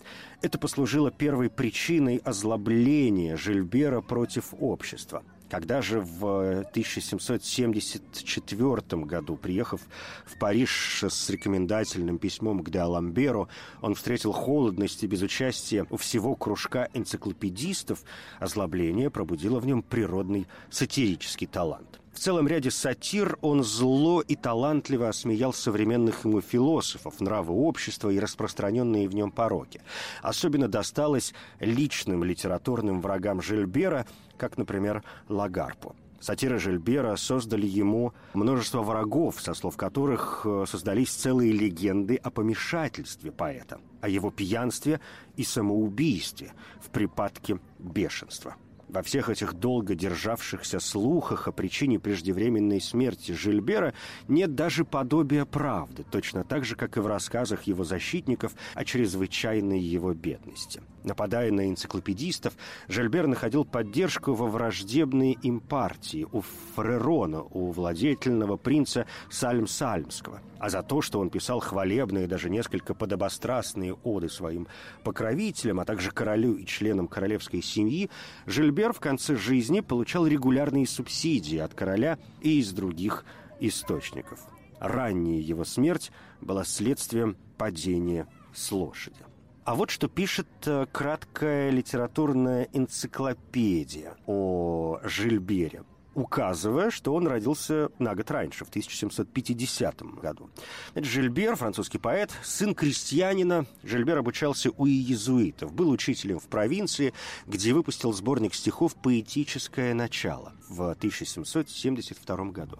Это 0.41 0.57
послужило 0.57 1.11
первой 1.11 1.51
причиной 1.51 2.17
озлобления 2.25 3.37
Жильбера 3.37 4.01
против 4.01 4.55
общества. 4.59 5.21
Когда 5.49 5.81
же 5.81 6.01
в 6.01 6.59
1774 6.71 9.03
году, 9.03 9.37
приехав 9.37 9.79
в 10.25 10.37
Париж 10.37 11.03
с 11.03 11.29
рекомендательным 11.29 12.17
письмом 12.17 12.61
к 12.63 12.69
Деаламберу, 12.69 13.47
он 13.81 13.95
встретил 13.95 14.33
холодность 14.33 15.03
и 15.03 15.07
безучастие 15.07 15.85
у 15.89 15.95
всего 15.95 16.35
кружка 16.35 16.89
энциклопедистов, 16.93 18.03
озлобление 18.39 19.09
пробудило 19.09 19.59
в 19.59 19.65
нем 19.65 19.83
природный 19.83 20.47
сатирический 20.69 21.47
талант. 21.47 22.01
В 22.17 22.19
целом 22.19 22.47
ряде 22.47 22.71
сатир 22.71 23.37
он 23.41 23.63
зло 23.63 24.21
и 24.21 24.35
талантливо 24.35 25.09
осмеял 25.09 25.53
современных 25.53 26.25
ему 26.25 26.41
философов, 26.41 27.21
нравы 27.21 27.53
общества 27.53 28.09
и 28.09 28.17
распространенные 28.17 29.07
в 29.07 29.13
нем 29.13 29.29
пороки. 29.29 29.83
Особенно 30.23 30.67
досталось 30.67 31.35
личным 31.59 32.23
литературным 32.23 33.01
врагам 33.01 33.39
Жильбера, 33.39 34.07
как, 34.35 34.57
например, 34.57 35.03
Лагарпу. 35.29 35.95
Сатиры 36.19 36.57
Жильбера 36.57 37.15
создали 37.17 37.67
ему 37.67 38.15
множество 38.33 38.81
врагов, 38.81 39.39
со 39.39 39.53
слов 39.53 39.77
которых 39.77 40.41
э, 40.43 40.65
создались 40.67 41.11
целые 41.11 41.51
легенды 41.51 42.15
о 42.15 42.31
помешательстве 42.31 43.31
поэта, 43.31 43.79
о 44.01 44.09
его 44.09 44.31
пьянстве 44.31 45.01
и 45.35 45.43
самоубийстве 45.43 46.53
в 46.81 46.89
припадке 46.89 47.59
бешенства– 47.77 48.55
во 48.87 49.03
всех 49.03 49.29
этих 49.29 49.53
долго 49.53 49.95
державшихся 49.95 50.79
слухах 50.79 51.47
о 51.47 51.51
причине 51.51 51.99
преждевременной 51.99 52.81
смерти 52.81 53.31
Жильбера 53.31 53.93
нет 54.27 54.55
даже 54.55 54.85
подобия 54.85 55.45
правды, 55.45 56.03
точно 56.09 56.43
так 56.43 56.65
же, 56.65 56.75
как 56.75 56.97
и 56.97 56.99
в 56.99 57.07
рассказах 57.07 57.63
его 57.63 57.83
защитников 57.83 58.53
о 58.73 58.85
чрезвычайной 58.85 59.79
его 59.79 60.13
бедности. 60.13 60.81
Нападая 61.07 61.53
на 61.53 61.69
энциклопедистов, 61.69 62.53
Жильбер 62.89 63.27
находил 63.27 63.63
поддержку 63.63 64.33
во 64.33 64.45
враждебной 64.45 65.37
им 65.41 65.61
партии 65.61 66.27
у 66.33 66.41
Фрерона, 66.75 67.43
у 67.43 67.71
владетельного 67.71 68.57
принца 68.57 69.07
Сальм-Сальмского. 69.29 70.41
А 70.59 70.69
за 70.69 70.83
то, 70.83 71.01
что 71.01 71.21
он 71.21 71.29
писал 71.29 71.61
хвалебные, 71.61 72.27
даже 72.27 72.49
несколько 72.49 72.93
подобострастные 72.93 73.93
оды 73.93 74.27
своим 74.27 74.67
покровителям, 75.05 75.79
а 75.79 75.85
также 75.85 76.11
королю 76.11 76.55
и 76.55 76.65
членам 76.65 77.07
королевской 77.07 77.61
семьи, 77.61 78.09
Жильбер 78.45 78.91
в 78.91 78.99
конце 78.99 79.37
жизни 79.37 79.79
получал 79.79 80.27
регулярные 80.27 80.85
субсидии 80.85 81.57
от 81.57 81.73
короля 81.73 82.17
и 82.41 82.59
из 82.59 82.73
других 82.73 83.23
источников. 83.61 84.41
Ранняя 84.81 85.39
его 85.39 85.63
смерть 85.63 86.11
была 86.41 86.65
следствием 86.65 87.37
падения 87.57 88.27
с 88.53 88.73
лошади. 88.73 89.26
А 89.67 89.75
вот 89.75 89.89
что 89.89 90.07
пишет 90.07 90.47
э, 90.65 90.85
краткая 90.93 91.71
литературная 91.71 92.69
энциклопедия 92.71 94.15
о 94.25 94.99
Жильбере 95.03 95.83
указывая, 96.17 96.89
что 96.89 97.13
он 97.13 97.27
родился 97.27 97.91
на 97.99 98.15
год 98.15 98.31
раньше, 98.31 98.65
в 98.65 98.69
1750 98.69 100.01
году. 100.19 100.49
Жильбер, 100.95 101.55
французский 101.55 101.99
поэт, 101.99 102.31
сын 102.43 102.73
крестьянина. 102.73 103.67
Жильбер 103.83 104.17
обучался 104.17 104.71
у 104.75 104.87
иезуитов, 104.87 105.73
был 105.73 105.91
учителем 105.91 106.39
в 106.39 106.47
провинции, 106.47 107.13
где 107.45 107.71
выпустил 107.71 108.13
сборник 108.13 108.55
стихов 108.55 108.95
«Поэтическое 108.95 109.93
начало» 109.93 110.53
в 110.67 110.89
1772 110.89 112.45
году. 112.45 112.79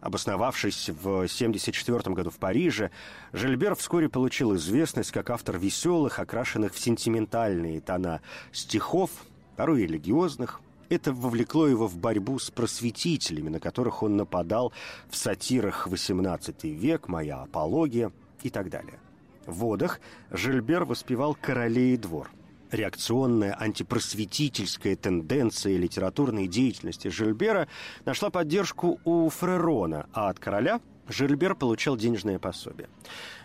Обосновавшись 0.00 0.90
в 0.90 1.24
1774 1.24 2.14
году 2.14 2.30
в 2.30 2.38
Париже, 2.38 2.92
Жильбер 3.32 3.74
вскоре 3.74 4.08
получил 4.08 4.54
известность 4.54 5.10
как 5.10 5.30
автор 5.30 5.58
веселых, 5.58 6.20
окрашенных 6.20 6.72
в 6.72 6.78
сентиментальные 6.78 7.80
тона 7.80 8.20
стихов, 8.52 9.10
порой 9.56 9.82
религиозных, 9.82 10.60
это 10.88 11.12
вовлекло 11.12 11.66
его 11.66 11.86
в 11.86 11.96
борьбу 11.96 12.38
с 12.38 12.50
просветителями, 12.50 13.48
на 13.48 13.60
которых 13.60 14.02
он 14.02 14.16
нападал 14.16 14.72
в 15.08 15.16
сатирах 15.16 15.86
«XVIII 15.86 16.70
век», 16.70 17.08
«Моя 17.08 17.42
апология» 17.42 18.12
и 18.42 18.50
так 18.50 18.70
далее. 18.70 18.98
водах 19.46 20.00
Жильбер 20.30 20.84
воспевал 20.84 21.36
королей 21.40 21.94
и 21.94 21.96
двор. 21.96 22.30
Реакционная 22.70 23.56
антипросветительская 23.60 24.96
тенденция 24.96 25.76
литературной 25.76 26.48
деятельности 26.48 27.08
Жильбера 27.08 27.68
нашла 28.04 28.30
поддержку 28.30 29.00
у 29.04 29.28
Фрерона, 29.28 30.08
а 30.12 30.28
от 30.28 30.40
короля 30.40 30.80
Жильбер 31.08 31.54
получал 31.54 31.96
денежное 31.96 32.40
пособие. 32.40 32.88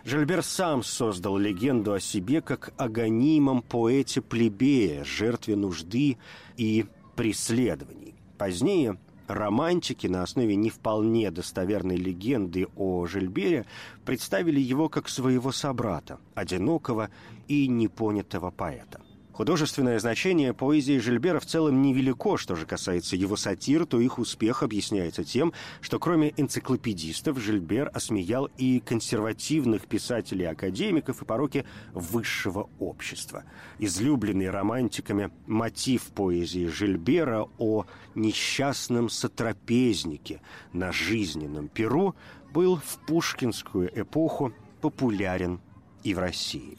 Жильбер 0.04 0.42
сам 0.42 0.82
создал 0.82 1.38
легенду 1.38 1.92
о 1.92 2.00
себе 2.00 2.40
как 2.40 2.72
о 2.76 2.88
гонимом 2.88 3.62
поэте-плебея, 3.62 5.04
жертве 5.04 5.54
нужды 5.54 6.18
и 6.56 6.86
преследований. 7.16 8.14
Позднее 8.38 8.98
романтики 9.28 10.06
на 10.06 10.22
основе 10.22 10.56
не 10.56 10.70
вполне 10.70 11.30
достоверной 11.30 11.96
легенды 11.96 12.66
о 12.76 13.06
Жильбере 13.06 13.66
представили 14.04 14.60
его 14.60 14.88
как 14.88 15.08
своего 15.08 15.52
собрата, 15.52 16.18
одинокого 16.34 17.10
и 17.48 17.68
непонятого 17.68 18.50
поэта. 18.50 19.00
Художественное 19.32 19.98
значение 19.98 20.52
поэзии 20.52 20.98
Жильбера 20.98 21.40
в 21.40 21.46
целом 21.46 21.80
невелико, 21.80 22.36
что 22.36 22.54
же 22.54 22.66
касается 22.66 23.16
его 23.16 23.36
сатир, 23.36 23.86
то 23.86 23.98
их 23.98 24.18
успех 24.18 24.62
объясняется 24.62 25.24
тем, 25.24 25.54
что 25.80 25.98
кроме 25.98 26.34
энциклопедистов 26.36 27.38
Жильбер 27.38 27.90
осмеял 27.94 28.50
и 28.58 28.80
консервативных 28.80 29.86
писателей-академиков 29.86 31.22
и 31.22 31.24
пороки 31.24 31.64
высшего 31.94 32.68
общества. 32.78 33.44
Излюбленный 33.78 34.50
романтиками 34.50 35.30
мотив 35.46 36.04
поэзии 36.14 36.66
Жильбера 36.66 37.48
о 37.56 37.86
несчастном 38.14 39.08
сотрапезнике 39.08 40.42
на 40.74 40.92
жизненном 40.92 41.68
перу 41.68 42.14
был 42.52 42.76
в 42.76 42.98
пушкинскую 43.06 43.90
эпоху 43.98 44.52
популярен 44.82 45.60
и 46.02 46.12
в 46.12 46.18
России. 46.18 46.76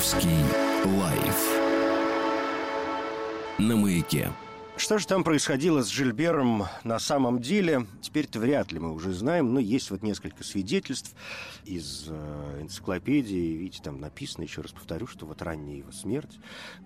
Стаховский 0.00 0.30
лайф 0.98 1.36
на 3.58 3.76
маяке. 3.76 4.32
Что 4.80 4.96
же 4.96 5.06
там 5.06 5.24
происходило 5.24 5.82
с 5.82 5.88
Жильбером 5.88 6.64
на 6.84 6.98
самом 6.98 7.42
деле, 7.42 7.86
теперь-то 8.00 8.40
вряд 8.40 8.72
ли 8.72 8.78
мы 8.78 8.94
уже 8.94 9.12
знаем, 9.12 9.52
но 9.52 9.60
есть 9.60 9.90
вот 9.90 10.02
несколько 10.02 10.42
свидетельств 10.42 11.14
из 11.66 12.06
э, 12.08 12.62
энциклопедии. 12.62 13.58
Видите, 13.58 13.82
там 13.82 14.00
написано, 14.00 14.44
еще 14.44 14.62
раз 14.62 14.72
повторю, 14.72 15.06
что 15.06 15.26
вот 15.26 15.42
ранняя 15.42 15.76
его 15.76 15.92
смерть 15.92 16.38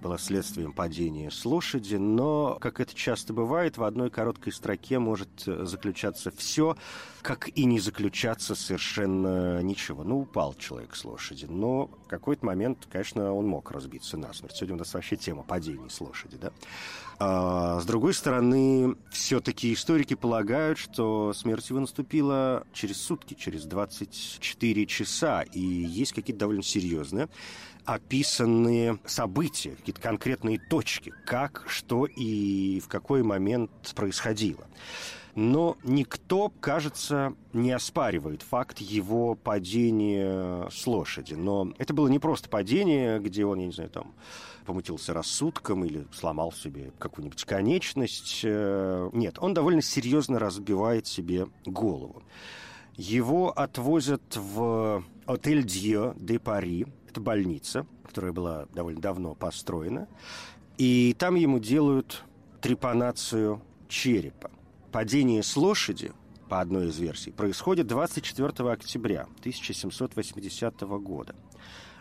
была 0.03 0.19
следствием 0.19 0.73
падения 0.73 1.31
с 1.31 1.45
лошади, 1.45 1.95
но, 1.95 2.59
как 2.61 2.81
это 2.81 2.97
часто 2.97 3.33
бывает, 3.33 3.79
в 3.79 3.85
одной 3.85 4.11
короткой 4.11 4.53
строке 4.53 4.99
может 4.99 5.29
заключаться 5.45 6.33
все, 6.33 6.77
как 7.23 7.49
и 7.57 7.65
не 7.65 7.79
заключаться 7.79 8.57
совершенно 8.57 9.63
ничего. 9.63 10.03
Ну, 10.03 10.23
упал 10.23 10.55
человек 10.55 10.97
с 10.97 11.05
лошади, 11.05 11.47
но 11.47 11.87
в 11.87 12.09
какой-то 12.09 12.45
момент, 12.45 12.89
конечно, 12.91 13.33
он 13.33 13.47
мог 13.47 13.71
разбиться 13.71 14.17
насмерть. 14.17 14.57
Сегодня 14.57 14.75
у 14.75 14.79
нас 14.81 14.93
вообще 14.93 15.15
тема 15.15 15.45
падений 15.45 15.89
с 15.89 16.01
лошади, 16.01 16.39
да? 16.39 16.51
А, 17.19 17.81
с 17.81 17.85
другой 17.85 18.15
стороны, 18.15 18.97
все-таки 19.11 19.73
историки 19.73 20.15
полагают, 20.15 20.79
что 20.79 21.33
смерть 21.33 21.71
его 21.71 21.81
наступила 21.81 22.67
через 22.73 23.01
сутки, 23.01 23.35
через 23.35 23.65
24 23.65 24.87
часа, 24.87 25.43
и 25.43 25.61
есть 25.61 26.13
какие-то 26.13 26.41
довольно 26.41 26.63
серьезные 26.63 27.29
описанные 27.85 28.99
события, 29.05 29.73
какие-то 29.73 30.01
конкретные 30.01 30.59
точки, 30.59 31.13
как, 31.27 31.65
что 31.69 32.07
и 32.07 32.81
в 32.81 32.89
какой 32.89 33.23
момент 33.23 33.71
происходило 33.95 34.67
но 35.35 35.77
никто, 35.83 36.53
кажется, 36.61 37.35
не 37.53 37.73
оспаривает 37.73 38.43
факт 38.43 38.79
его 38.79 39.35
падения 39.35 40.69
с 40.71 40.87
лошади. 40.87 41.35
Но 41.35 41.73
это 41.79 41.93
было 41.93 42.09
не 42.09 42.19
просто 42.19 42.49
падение, 42.49 43.19
где 43.19 43.45
он, 43.45 43.59
я 43.59 43.67
не 43.67 43.73
знаю, 43.73 43.91
там 43.91 44.15
помутился 44.65 45.13
рассудком 45.13 45.85
или 45.85 46.07
сломал 46.13 46.53
себе 46.53 46.93
какую-нибудь 46.99 47.45
конечность. 47.45 48.41
Э, 48.45 49.11
нет, 49.13 49.39
он 49.41 49.55
довольно 49.55 49.83
серьезно 49.83 50.39
разбивает 50.39 51.07
себе 51.07 51.49
голову. 51.67 52.23
Его 52.97 53.51
отвозят 53.51 54.23
в 54.37 55.05
отель 55.27 55.65
Дье 55.65 56.15
де 56.17 56.39
Пари. 56.39 56.87
Это 57.09 57.21
больница, 57.21 57.87
которая 58.07 58.33
была 58.33 58.67
довольно 58.73 59.01
давно 59.01 59.35
построена. 59.35 60.09
И 60.79 61.15
там 61.19 61.35
ему 61.35 61.59
делают 61.59 62.25
трепанацию 62.61 63.61
черепа. 63.89 64.51
Падение 64.95 65.43
с 65.43 65.57
лошади, 65.57 66.13
по 66.49 66.61
одной 66.61 66.87
из 66.87 67.01
версий, 67.01 67.33
происходит 67.33 67.89
24 67.89 68.71
октября 68.71 69.23
1780 69.41 70.81
года. 71.01 71.35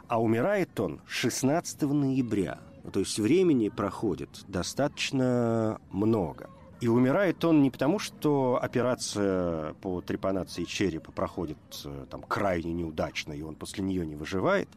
А 0.07 0.21
умирает 0.21 0.79
он 0.79 1.01
16 1.07 1.81
ноября. 1.81 2.59
То 2.93 2.99
есть 2.99 3.17
времени 3.17 3.69
проходит 3.69 4.43
достаточно 4.47 5.81
много. 5.89 6.51
И 6.83 6.87
умирает 6.89 7.45
он 7.45 7.61
не 7.61 7.71
потому, 7.71 7.97
что 7.97 8.59
операция 8.61 9.73
по 9.75 10.01
трепанации 10.01 10.65
черепа 10.65 11.13
проходит 11.13 11.57
э, 11.85 12.05
там, 12.09 12.21
крайне 12.23 12.73
неудачно, 12.73 13.31
и 13.31 13.41
он 13.41 13.55
после 13.55 13.85
нее 13.85 14.05
не 14.05 14.17
выживает, 14.17 14.67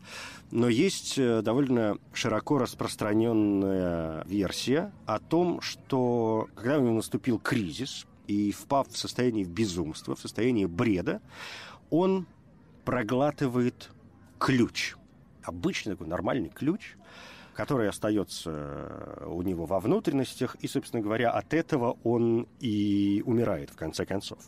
но 0.53 0.69
есть 0.69 1.19
э, 1.19 1.43
довольно 1.43 1.99
широко 2.13 2.59
распространенная 2.59 4.23
версия 4.25 4.93
о 5.05 5.19
том, 5.19 5.61
что 5.61 6.49
когда 6.55 6.79
у 6.79 6.83
него 6.83 6.95
наступил 6.95 7.41
кризис, 7.41 8.07
и 8.29 8.53
впав 8.53 8.87
в 8.89 8.97
состояние 8.97 9.45
безумства, 9.45 10.15
в 10.15 10.21
состояние 10.21 10.69
бреда, 10.69 11.21
он 11.91 12.29
проглатывает 12.85 13.91
ключ. 14.39 14.95
Обычный 15.43 15.95
такой 15.95 16.07
нормальный 16.07 16.51
ключ– 16.51 16.95
который 17.57 17.89
остается 17.89 18.51
э, 18.53 19.27
у 19.27 19.41
него 19.43 19.65
во 19.65 19.81
внутренностях, 19.81 20.57
и, 20.61 20.69
собственно 20.69 21.03
говоря, 21.03 21.31
от 21.31 21.55
этого 21.55 21.97
он 22.05 22.47
и 22.61 23.23
умирает 23.25 23.71
в 23.71 23.77
конце 23.77 24.05
концов. 24.05 24.39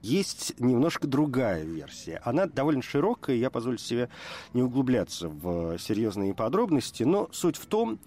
Есть 0.00 0.58
немножко 0.58 1.06
другая 1.06 1.62
версия. 1.62 2.20
Она 2.24 2.46
довольно 2.46 2.82
широкая, 2.82 3.36
я 3.36 3.50
позволю 3.50 3.78
себе 3.78 4.08
не 4.54 4.62
углубляться 4.62 5.28
в 5.28 5.78
серьезные 5.78 6.34
подробности, 6.34 7.02
но 7.02 7.28
суть 7.32 7.56
в 7.56 7.66
том, 7.66 7.98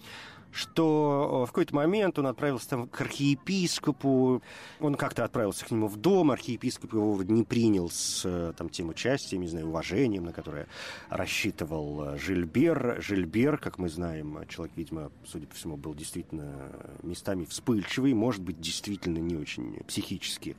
что 0.52 1.44
э, 1.44 1.46
в 1.46 1.48
какой-то 1.48 1.76
момент 1.76 2.20
он 2.20 2.28
отправился 2.28 2.70
там 2.70 2.88
к 2.88 3.02
архиепископу, 3.02 4.42
он 4.80 4.96
как-то 4.96 5.24
отправился 5.24 5.66
к 5.66 5.72
нему 5.72 5.88
в 5.88 5.98
дом, 5.98 6.32
архиепископ 6.32 6.94
его 6.94 7.22
не 7.24 7.44
принял 7.44 7.90
с 7.90 8.24
э, 8.26 8.54
там, 8.58 8.70
тем 8.70 8.90
участием, 8.90 9.42
не 9.42 9.48
знаю, 9.48 9.68
уважением, 9.68 10.26
на 10.26 10.34
которое 10.34 10.68
рассчитывал 11.10 12.04
э, 12.04 12.18
Жильбер. 12.18 13.02
Жильбер, 13.02 13.58
как 13.58 13.78
мы 13.78 13.90
знаем, 13.90 14.40
человек, 14.48 14.76
видимо, 14.76 15.12
судя 15.26 15.48
по 15.48 15.56
всему, 15.56 15.78
был 15.78 15.94
действительно 15.94 16.72
местами 17.04 17.46
вспыльчивый, 17.46 18.14
может 18.14 18.42
быть, 18.42 18.60
действительно 18.60 19.20
не 19.20 19.36
очень 19.36 19.78
психически 19.88 20.56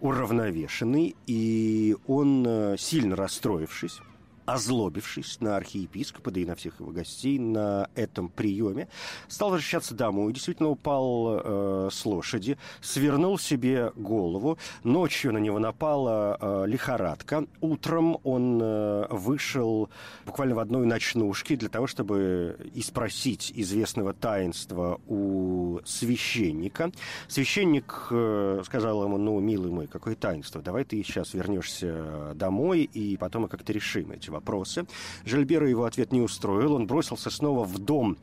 уравновешенный, 0.00 1.16
и 1.26 1.96
он, 2.06 2.76
сильно 2.78 3.16
расстроившись, 3.16 4.00
озлобившись 4.46 5.40
на 5.40 5.56
архиепископа, 5.56 6.30
да 6.30 6.40
и 6.40 6.44
на 6.44 6.54
всех 6.54 6.80
его 6.80 6.90
гостей 6.90 7.38
на 7.38 7.88
этом 7.94 8.28
приеме, 8.28 8.88
стал 9.28 9.50
возвращаться 9.50 9.94
домой, 9.94 10.32
действительно 10.32 10.68
упал 10.68 11.40
э, 11.42 11.88
с 11.92 12.04
лошади, 12.04 12.58
свернул 12.80 13.38
себе 13.38 13.92
голову, 13.96 14.58
ночью 14.84 15.32
на 15.32 15.38
него 15.38 15.58
напала 15.58 16.36
э, 16.40 16.64
лихорадка, 16.66 17.46
утром 17.60 18.18
он 18.24 18.60
э, 18.62 19.06
вышел 19.10 19.90
буквально 20.26 20.54
в 20.54 20.58
одной 20.58 20.86
ночнушке 20.86 21.56
для 21.56 21.68
того, 21.68 21.86
чтобы 21.86 22.56
и 22.74 22.82
спросить 22.82 23.52
известного 23.54 24.12
таинства 24.12 25.00
у 25.06 25.80
священника. 25.84 26.92
Священник 27.28 28.08
э, 28.10 28.62
сказал 28.64 29.04
ему, 29.04 29.18
ну, 29.18 29.38
милый 29.40 29.70
мой, 29.70 29.86
какое 29.86 30.14
таинство, 30.14 30.62
давай 30.62 30.84
ты 30.84 31.02
сейчас 31.02 31.34
вернешься 31.34 32.32
домой, 32.34 32.82
и 32.82 33.16
потом 33.16 33.42
мы 33.42 33.48
как-то 33.48 33.72
решим 33.72 34.10
эти 34.12 34.30
вопросы. 34.32 34.86
Жильбера 35.24 35.68
его 35.68 35.84
ответ 35.84 36.12
не 36.12 36.20
устроил. 36.20 36.74
Он 36.74 36.86
бросился 36.86 37.30
снова 37.30 37.64
в 37.64 37.78
дом 37.78 38.16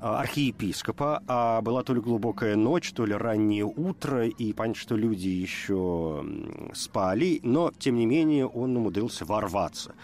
а, 0.00 0.20
архиепископа, 0.20 1.22
а 1.26 1.60
была 1.60 1.82
то 1.82 1.92
ли 1.92 2.00
глубокая 2.00 2.54
ночь, 2.56 2.92
то 2.92 3.04
ли 3.04 3.14
раннее 3.14 3.64
утро, 3.64 4.26
и 4.26 4.52
понятно, 4.52 4.80
что 4.80 4.96
люди 4.96 5.28
еще 5.28 6.24
спали, 6.72 7.40
но, 7.42 7.72
тем 7.78 7.96
не 7.96 8.06
менее, 8.06 8.46
он 8.46 8.76
умудрился 8.76 9.24
ворваться 9.24 9.94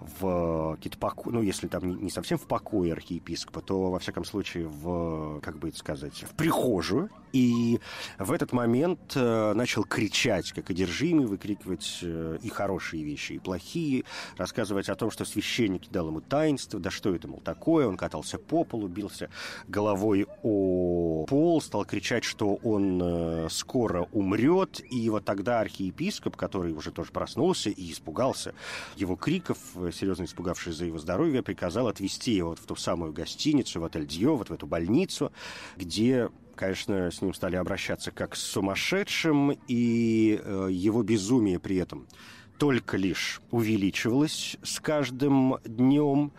в 0.00 0.76
какие-то 0.76 0.98
поко... 0.98 1.30
ну, 1.30 1.42
если 1.42 1.68
там 1.68 2.02
не 2.02 2.10
совсем 2.10 2.38
в 2.38 2.46
покое 2.46 2.92
архиепископа, 2.92 3.60
то, 3.60 3.90
во 3.90 3.98
всяком 3.98 4.24
случае, 4.24 4.66
в, 4.66 5.40
как 5.40 5.58
бы 5.58 5.68
это 5.68 5.78
сказать, 5.78 6.24
в 6.24 6.34
прихожую. 6.34 7.10
И 7.34 7.80
в 8.20 8.30
этот 8.30 8.52
момент 8.52 9.16
э, 9.16 9.52
начал 9.54 9.82
кричать, 9.82 10.52
как 10.52 10.70
одержимый, 10.70 11.26
выкрикивать 11.26 11.98
э, 12.00 12.38
и 12.40 12.48
хорошие 12.48 13.02
вещи, 13.02 13.32
и 13.32 13.38
плохие, 13.40 14.04
рассказывать 14.36 14.88
о 14.88 14.94
том, 14.94 15.10
что 15.10 15.24
священник 15.24 15.90
дал 15.90 16.06
ему 16.06 16.20
таинство, 16.20 16.78
да 16.78 16.92
что 16.92 17.12
это, 17.12 17.26
мол, 17.26 17.40
такое, 17.40 17.88
он 17.88 17.96
катался 17.96 18.38
по 18.38 18.62
полу, 18.62 18.86
бился 18.86 19.30
головой 19.66 20.28
о 20.44 21.26
пол, 21.26 21.60
стал 21.60 21.84
кричать, 21.84 22.22
что 22.22 22.54
он 22.62 23.00
э, 23.02 23.48
скоро 23.50 24.06
умрет, 24.12 24.80
и 24.88 25.10
вот 25.10 25.24
тогда 25.24 25.58
архиепископ, 25.58 26.36
который 26.36 26.72
уже 26.72 26.92
тоже 26.92 27.10
проснулся 27.10 27.68
и 27.68 27.90
испугался 27.90 28.54
его 28.94 29.16
криков, 29.16 29.58
серьезно 29.92 30.22
испугавшись 30.22 30.76
за 30.76 30.84
его 30.84 30.98
здоровье, 30.98 31.42
приказал 31.42 31.88
отвезти 31.88 32.30
его 32.30 32.50
вот 32.50 32.60
в 32.60 32.66
ту 32.66 32.76
самую 32.76 33.12
гостиницу, 33.12 33.80
в 33.80 33.84
отель 33.84 34.06
Дьё, 34.06 34.36
вот 34.36 34.50
в 34.50 34.52
эту 34.52 34.68
больницу, 34.68 35.32
где 35.76 36.30
конечно, 36.54 37.10
с 37.10 37.22
ним 37.22 37.34
стали 37.34 37.56
обращаться 37.56 38.10
как 38.10 38.36
с 38.36 38.40
сумасшедшим, 38.40 39.58
и 39.68 40.40
э, 40.42 40.68
его 40.70 41.02
безумие 41.02 41.58
при 41.58 41.76
этом 41.76 42.06
только 42.58 42.96
лишь 42.96 43.40
увеличивалось 43.50 44.56
с 44.62 44.80
каждым 44.80 45.56
днем. 45.64 46.32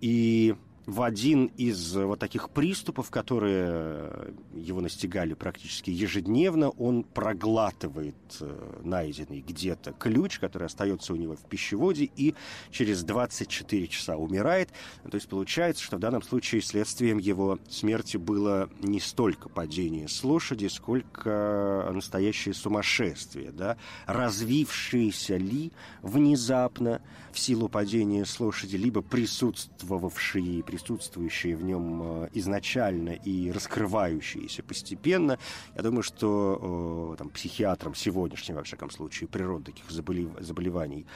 И 0.00 0.54
в 0.86 1.02
один 1.02 1.46
из 1.56 1.94
вот 1.94 2.18
таких 2.18 2.50
приступов, 2.50 3.10
которые 3.10 4.32
его 4.54 4.80
настигали 4.80 5.34
практически 5.34 5.90
ежедневно, 5.90 6.70
он 6.70 7.04
проглатывает 7.04 8.14
э, 8.40 8.80
найденный 8.82 9.40
где-то 9.40 9.92
ключ, 9.92 10.38
который 10.38 10.66
остается 10.66 11.12
у 11.12 11.16
него 11.16 11.36
в 11.36 11.44
пищеводе, 11.48 12.10
и 12.16 12.34
через 12.70 13.02
24 13.02 13.86
часа 13.88 14.16
умирает. 14.16 14.70
То 15.10 15.14
есть 15.14 15.28
получается, 15.28 15.82
что 15.82 15.96
в 15.96 16.00
данном 16.00 16.22
случае 16.22 16.60
следствием 16.60 17.18
его 17.18 17.58
смерти 17.68 18.16
было 18.16 18.68
не 18.80 19.00
столько 19.00 19.48
падение 19.48 20.08
с 20.08 20.22
лошади, 20.22 20.66
сколько 20.66 21.90
настоящее 21.92 22.54
сумасшествие, 22.54 23.52
да? 23.52 23.76
развившееся 24.06 25.36
ли 25.36 25.72
внезапно 26.02 27.00
в 27.32 27.38
силу 27.38 27.68
падения 27.68 28.24
с 28.24 28.38
лошади, 28.38 28.76
либо 28.76 29.02
присутствовавшие 29.02 30.62
присутствующие 30.74 31.56
в 31.56 31.62
нем 31.62 32.02
э, 32.02 32.28
изначально 32.32 33.10
и 33.10 33.52
раскрывающиеся 33.52 34.64
постепенно. 34.64 35.38
Я 35.76 35.82
думаю, 35.82 36.02
что 36.02 37.12
э, 37.14 37.16
там, 37.18 37.30
психиатрам 37.30 37.94
сегодняшним, 37.94 38.56
во 38.56 38.64
всяком 38.64 38.90
случае, 38.90 39.28
природа 39.28 39.66
таких 39.66 39.88
заболеваний 39.90 41.06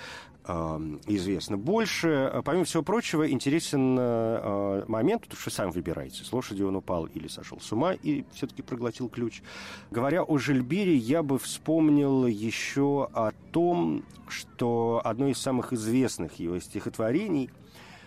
э, 0.46 0.52
известно 1.06 1.58
больше. 1.58 2.40
Помимо 2.44 2.64
всего 2.64 2.84
прочего, 2.84 3.28
интересен 3.28 3.94
момент, 4.88 5.22
потому 5.22 5.40
что 5.40 5.50
вы 5.50 5.54
сами 5.54 5.70
выбираете, 5.72 6.22
с 6.24 6.32
лошади 6.32 6.62
он 6.62 6.76
упал 6.76 7.06
или 7.06 7.26
сошел 7.26 7.60
с 7.60 7.72
ума 7.72 7.94
и 7.94 8.24
все-таки 8.34 8.62
проглотил 8.62 9.08
ключ. 9.08 9.42
Говоря 9.90 10.22
о 10.22 10.38
Жильбере, 10.38 10.94
я 10.94 11.22
бы 11.24 11.38
вспомнил 11.38 12.26
еще 12.26 13.08
о 13.12 13.32
том, 13.50 14.04
что 14.28 15.00
одно 15.04 15.26
из 15.26 15.38
самых 15.38 15.72
известных 15.72 16.38
его 16.38 16.60
стихотворений 16.60 17.50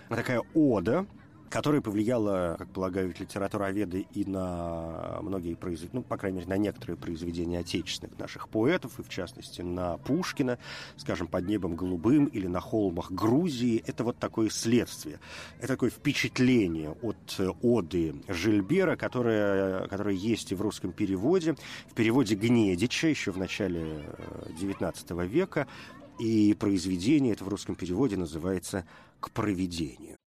такая 0.08 0.42
ода 0.54 1.06
которая 1.52 1.82
повлияла, 1.82 2.56
как 2.58 2.70
полагают 2.70 3.20
литературоведы, 3.20 4.08
и 4.14 4.24
на 4.24 5.20
многие 5.22 5.56
произведения, 5.56 6.00
ну, 6.00 6.02
по 6.02 6.18
крайней 6.18 6.38
мере, 6.38 6.50
на 6.50 6.58
некоторые 6.58 6.96
произведения 6.96 7.60
отечественных 7.60 8.18
наших 8.18 8.48
поэтов, 8.48 8.98
и 9.00 9.04
в 9.04 9.10
частности 9.10 9.62
на 9.62 9.98
Пушкина, 9.98 10.58
скажем, 10.96 11.28
«Под 11.28 11.46
небом 11.46 11.76
голубым» 11.76 12.26
или 12.26 12.48
«На 12.48 12.62
холмах 12.62 13.12
Грузии». 13.12 13.84
Это 13.86 14.06
вот 14.06 14.18
такое 14.18 14.50
следствие. 14.50 15.20
Это 15.60 15.68
такое 15.68 15.90
впечатление 15.90 16.96
от 17.02 17.40
оды 17.62 18.16
Жильбера, 18.30 18.96
которое, 18.96 19.88
которое 19.90 20.16
есть 20.16 20.54
и 20.54 20.56
в 20.56 20.62
русском 20.62 20.94
переводе, 20.94 21.56
в 21.90 21.94
переводе 21.94 22.36
Гнедича 22.36 23.10
еще 23.10 23.32
в 23.32 23.38
начале 23.38 24.06
XIX 24.58 24.94
э, 25.10 25.28
века, 25.28 25.68
и 26.18 26.54
произведение 26.54 27.34
это 27.34 27.44
в 27.44 27.50
русском 27.50 27.76
переводе 27.76 28.16
называется 28.16 28.86
«К 29.20 29.32
провидению». 29.32 30.20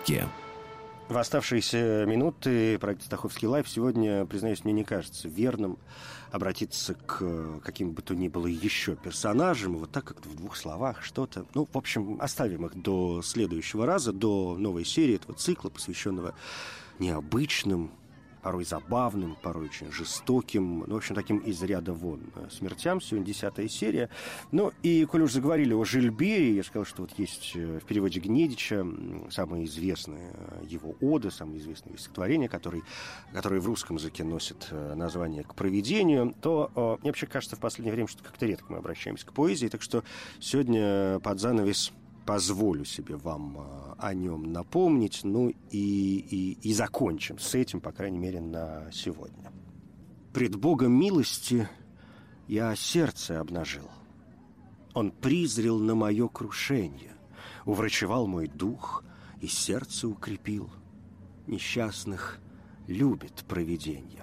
Маяке. 0.00 0.28
В 1.08 1.18
оставшиеся 1.18 2.04
минуты 2.06 2.78
проект 2.78 3.02
«Стаховский 3.02 3.48
лайф» 3.48 3.68
сегодня, 3.68 4.24
признаюсь, 4.26 4.62
мне 4.64 4.72
не 4.72 4.84
кажется 4.84 5.28
верным 5.28 5.76
обратиться 6.30 6.94
к 6.94 7.60
каким 7.64 7.90
бы 7.90 8.02
то 8.02 8.14
ни 8.14 8.28
было 8.28 8.46
еще 8.46 8.94
персонажам, 8.94 9.76
вот 9.78 9.90
так 9.90 10.04
как 10.04 10.24
в 10.24 10.36
двух 10.36 10.56
словах 10.56 11.02
что-то. 11.02 11.46
Ну, 11.54 11.68
в 11.70 11.76
общем, 11.76 12.18
оставим 12.20 12.66
их 12.66 12.80
до 12.80 13.22
следующего 13.22 13.86
раза, 13.86 14.12
до 14.12 14.56
новой 14.56 14.84
серии 14.84 15.16
этого 15.16 15.34
цикла, 15.34 15.68
посвященного 15.68 16.34
необычным, 17.00 17.90
порой 18.42 18.64
забавным, 18.64 19.36
порой 19.42 19.66
очень 19.66 19.90
жестоким, 19.92 20.84
ну, 20.86 20.94
в 20.94 20.96
общем, 20.96 21.14
таким 21.14 21.38
из 21.38 21.62
ряда 21.62 21.92
вон 21.92 22.20
э, 22.34 22.48
смертям. 22.50 23.00
Сегодня 23.00 23.26
десятая 23.26 23.68
серия. 23.68 24.08
Ну, 24.50 24.72
и, 24.82 25.04
коль 25.04 25.22
уж 25.22 25.32
заговорили 25.32 25.74
о 25.74 25.84
Жильбере, 25.84 26.54
я 26.54 26.64
сказал, 26.64 26.84
что 26.84 27.02
вот 27.02 27.12
есть 27.18 27.52
э, 27.54 27.78
в 27.80 27.84
переводе 27.84 28.20
Гнедича 28.20 28.86
самое 29.30 29.64
известное 29.66 30.32
э, 30.34 30.64
его 30.66 30.96
ода, 31.00 31.30
самое 31.30 31.58
известное 31.58 31.96
стихотворение, 31.96 32.48
который, 32.48 32.82
которое 33.32 33.60
в 33.60 33.66
русском 33.66 33.96
языке 33.96 34.24
носит 34.24 34.68
название 34.70 35.44
«К 35.44 35.54
проведению», 35.54 36.34
то 36.40 36.98
мне 37.02 37.10
вообще 37.10 37.26
кажется 37.26 37.56
в 37.56 37.60
последнее 37.60 37.92
время, 37.92 38.08
что 38.08 38.22
как-то 38.22 38.46
редко 38.46 38.72
мы 38.72 38.78
обращаемся 38.78 39.26
к 39.26 39.32
поэзии, 39.32 39.68
так 39.68 39.82
что 39.82 40.02
сегодня 40.38 41.18
под 41.20 41.40
занавес 41.40 41.92
позволю 42.30 42.84
себе 42.84 43.16
вам 43.16 43.58
э, 43.58 43.94
о 43.98 44.14
нем 44.14 44.52
напомнить, 44.52 45.22
ну 45.24 45.48
и, 45.48 45.56
и, 45.72 46.52
и 46.62 46.72
закончим 46.72 47.40
с 47.40 47.56
этим, 47.56 47.80
по 47.80 47.90
крайней 47.90 48.20
мере, 48.20 48.40
на 48.40 48.88
сегодня. 48.92 49.50
Пред 50.32 50.54
Богом 50.54 50.92
милости 50.92 51.68
я 52.46 52.76
сердце 52.76 53.40
обнажил. 53.40 53.90
Он 54.94 55.10
призрел 55.10 55.80
на 55.80 55.96
мое 55.96 56.28
крушение, 56.28 57.16
уврачевал 57.64 58.28
мой 58.28 58.46
дух 58.46 59.02
и 59.40 59.48
сердце 59.48 60.06
укрепил. 60.06 60.70
Несчастных 61.48 62.38
любит 62.86 63.44
провидение. 63.48 64.22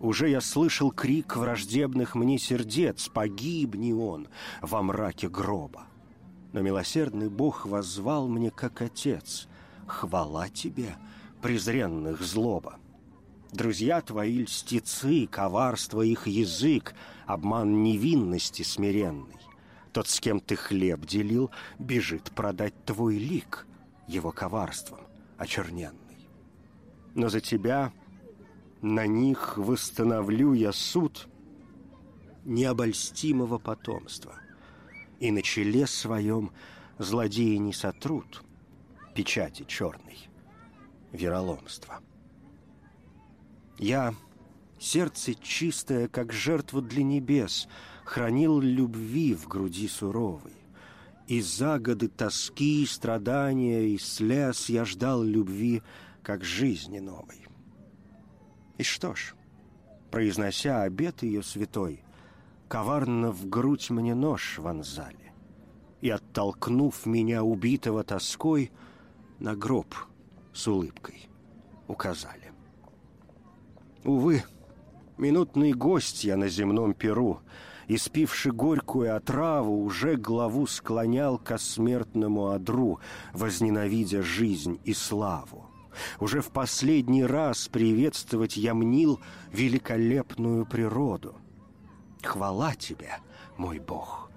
Уже 0.00 0.30
я 0.30 0.40
слышал 0.40 0.90
крик 0.90 1.36
враждебных 1.36 2.14
мне 2.14 2.38
сердец, 2.38 3.10
погибни 3.10 3.92
он 3.92 4.26
во 4.62 4.82
мраке 4.82 5.28
гроба. 5.28 5.88
Но 6.54 6.60
милосердный 6.62 7.28
Бог 7.28 7.66
воззвал 7.66 8.28
мне, 8.28 8.52
как 8.52 8.80
отец. 8.80 9.48
Хвала 9.88 10.48
тебе, 10.48 10.94
презренных 11.42 12.22
злоба. 12.22 12.78
Друзья 13.50 14.00
твои 14.00 14.44
льстецы, 14.44 15.26
коварство 15.26 16.02
их 16.02 16.28
язык, 16.28 16.94
обман 17.26 17.82
невинности 17.82 18.62
смиренный. 18.62 19.40
Тот, 19.92 20.06
с 20.06 20.20
кем 20.20 20.38
ты 20.38 20.54
хлеб 20.54 21.04
делил, 21.04 21.50
бежит 21.80 22.30
продать 22.30 22.84
твой 22.84 23.18
лик 23.18 23.66
его 24.06 24.30
коварством 24.30 25.00
очерненный. 25.36 26.28
Но 27.16 27.28
за 27.30 27.40
тебя 27.40 27.92
на 28.80 29.08
них 29.08 29.58
восстановлю 29.58 30.52
я 30.52 30.70
суд 30.70 31.26
необольстимого 32.44 33.58
потомства 33.58 34.36
и 35.20 35.30
на 35.30 35.42
челе 35.42 35.86
своем 35.86 36.52
злодеи 36.98 37.56
не 37.56 37.72
сотрут 37.72 38.42
печати 39.14 39.64
черной 39.66 40.28
вероломства. 41.12 42.00
Я, 43.78 44.14
сердце 44.78 45.34
чистое, 45.34 46.08
как 46.08 46.32
жертва 46.32 46.82
для 46.82 47.02
небес, 47.02 47.68
хранил 48.04 48.60
любви 48.60 49.34
в 49.34 49.48
груди 49.48 49.88
суровой. 49.88 50.52
И 51.26 51.40
за 51.40 51.78
годы 51.78 52.08
тоски, 52.08 52.84
страдания 52.86 53.88
и 53.88 53.98
слез 53.98 54.68
я 54.68 54.84
ждал 54.84 55.22
любви, 55.22 55.82
как 56.22 56.44
жизни 56.44 56.98
новой. 56.98 57.46
И 58.76 58.82
что 58.82 59.14
ж, 59.14 59.34
произнося 60.10 60.82
обет 60.82 61.22
ее 61.22 61.42
святой, 61.42 62.03
коварно 62.74 63.30
в 63.30 63.48
грудь 63.48 63.88
мне 63.90 64.16
нож 64.16 64.58
вонзали 64.58 65.32
и, 66.00 66.10
оттолкнув 66.10 67.06
меня 67.06 67.44
убитого 67.44 68.02
тоской, 68.02 68.72
на 69.38 69.54
гроб 69.54 69.94
с 70.52 70.66
улыбкой 70.66 71.28
указали. 71.86 72.50
Увы, 74.02 74.42
Минутный 75.18 75.72
гость 75.72 76.24
я 76.24 76.36
на 76.36 76.48
земном 76.48 76.94
перу, 76.94 77.38
Испивши 77.86 78.50
горькую 78.50 79.14
отраву, 79.14 79.84
Уже 79.84 80.16
главу 80.16 80.66
склонял 80.66 81.38
ко 81.38 81.58
смертному 81.58 82.48
одру, 82.48 82.98
Возненавидя 83.32 84.20
жизнь 84.20 84.80
и 84.84 84.94
славу. 84.94 85.70
Уже 86.18 86.40
в 86.40 86.50
последний 86.50 87.24
раз 87.24 87.68
приветствовать 87.68 88.56
я 88.56 88.74
мнил 88.74 89.20
Великолепную 89.52 90.66
природу. 90.66 91.36
Хвала 92.24 92.74
тебе, 92.74 93.18
мой 93.56 93.78
Бог! 93.78 94.30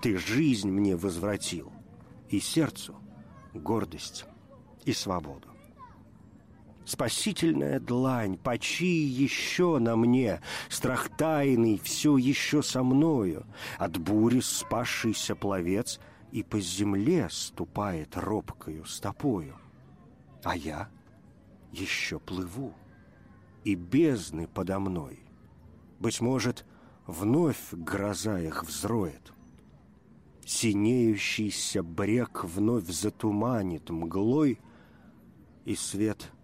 Ты 0.00 0.16
жизнь 0.18 0.70
мне 0.70 0.96
возвратил, 0.96 1.72
И 2.28 2.40
сердцу 2.40 2.96
гордость 3.52 4.24
и 4.84 4.92
свободу. 4.92 5.48
Спасительная 6.84 7.78
длань, 7.78 8.36
почи 8.36 9.04
еще 9.04 9.78
на 9.78 9.94
мне, 9.96 10.40
Страх 10.68 11.08
тайный 11.16 11.80
все 11.82 12.16
еще 12.16 12.62
со 12.62 12.82
мною. 12.82 13.44
От 13.78 13.98
бури 13.98 14.40
спасшийся 14.40 15.36
пловец 15.36 16.00
И 16.32 16.42
по 16.42 16.58
земле 16.60 17.28
ступает 17.30 18.16
робкою 18.16 18.84
стопою. 18.84 19.56
А 20.42 20.56
я 20.56 20.88
еще 21.70 22.18
плыву, 22.18 22.74
и 23.64 23.74
бездны 23.74 24.48
подо 24.48 24.80
мной. 24.80 25.20
Быть 26.00 26.20
может, 26.20 26.66
вновь 27.06 27.72
гроза 27.72 28.40
их 28.40 28.64
взроет. 28.64 29.32
Синеющийся 30.44 31.82
брег 31.82 32.44
вновь 32.44 32.86
затуманит 32.88 33.90
мглой, 33.90 34.58
И 35.64 35.76
свет— 35.76 36.32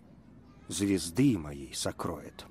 звезды 0.68 1.36
моей 1.38 1.74
сокроет. 1.74 2.46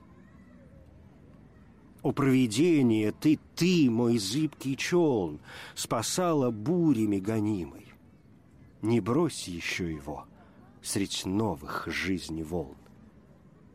О 2.01 2.11
провидение, 2.11 3.11
ты, 3.11 3.39
ты, 3.55 3.89
мой 3.89 4.17
зыбкий 4.17 4.75
челн, 4.75 5.39
спасала 5.75 6.51
бурями 6.51 7.19
гонимой. 7.19 7.87
Не 8.81 8.99
брось 9.01 9.47
еще 9.47 9.91
его 9.91 10.25
средь 10.81 11.25
новых 11.25 11.87
жизней 11.87 12.43
волн. 12.43 12.77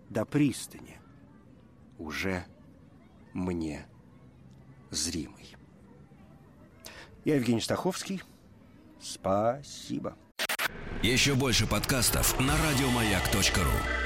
До 0.09 0.25
пристани 0.25 1.01
уже 1.99 2.45
мне 3.33 3.87
зримый. 4.93 5.57
Я 7.25 7.37
Евгений 7.37 7.61
Стаховский. 7.61 8.23
Спасибо. 9.01 10.17
Еще 11.03 11.35
больше 11.35 11.67
подкастов 11.67 12.39
на 12.39 12.55
радиомаяк.ру 12.57 14.02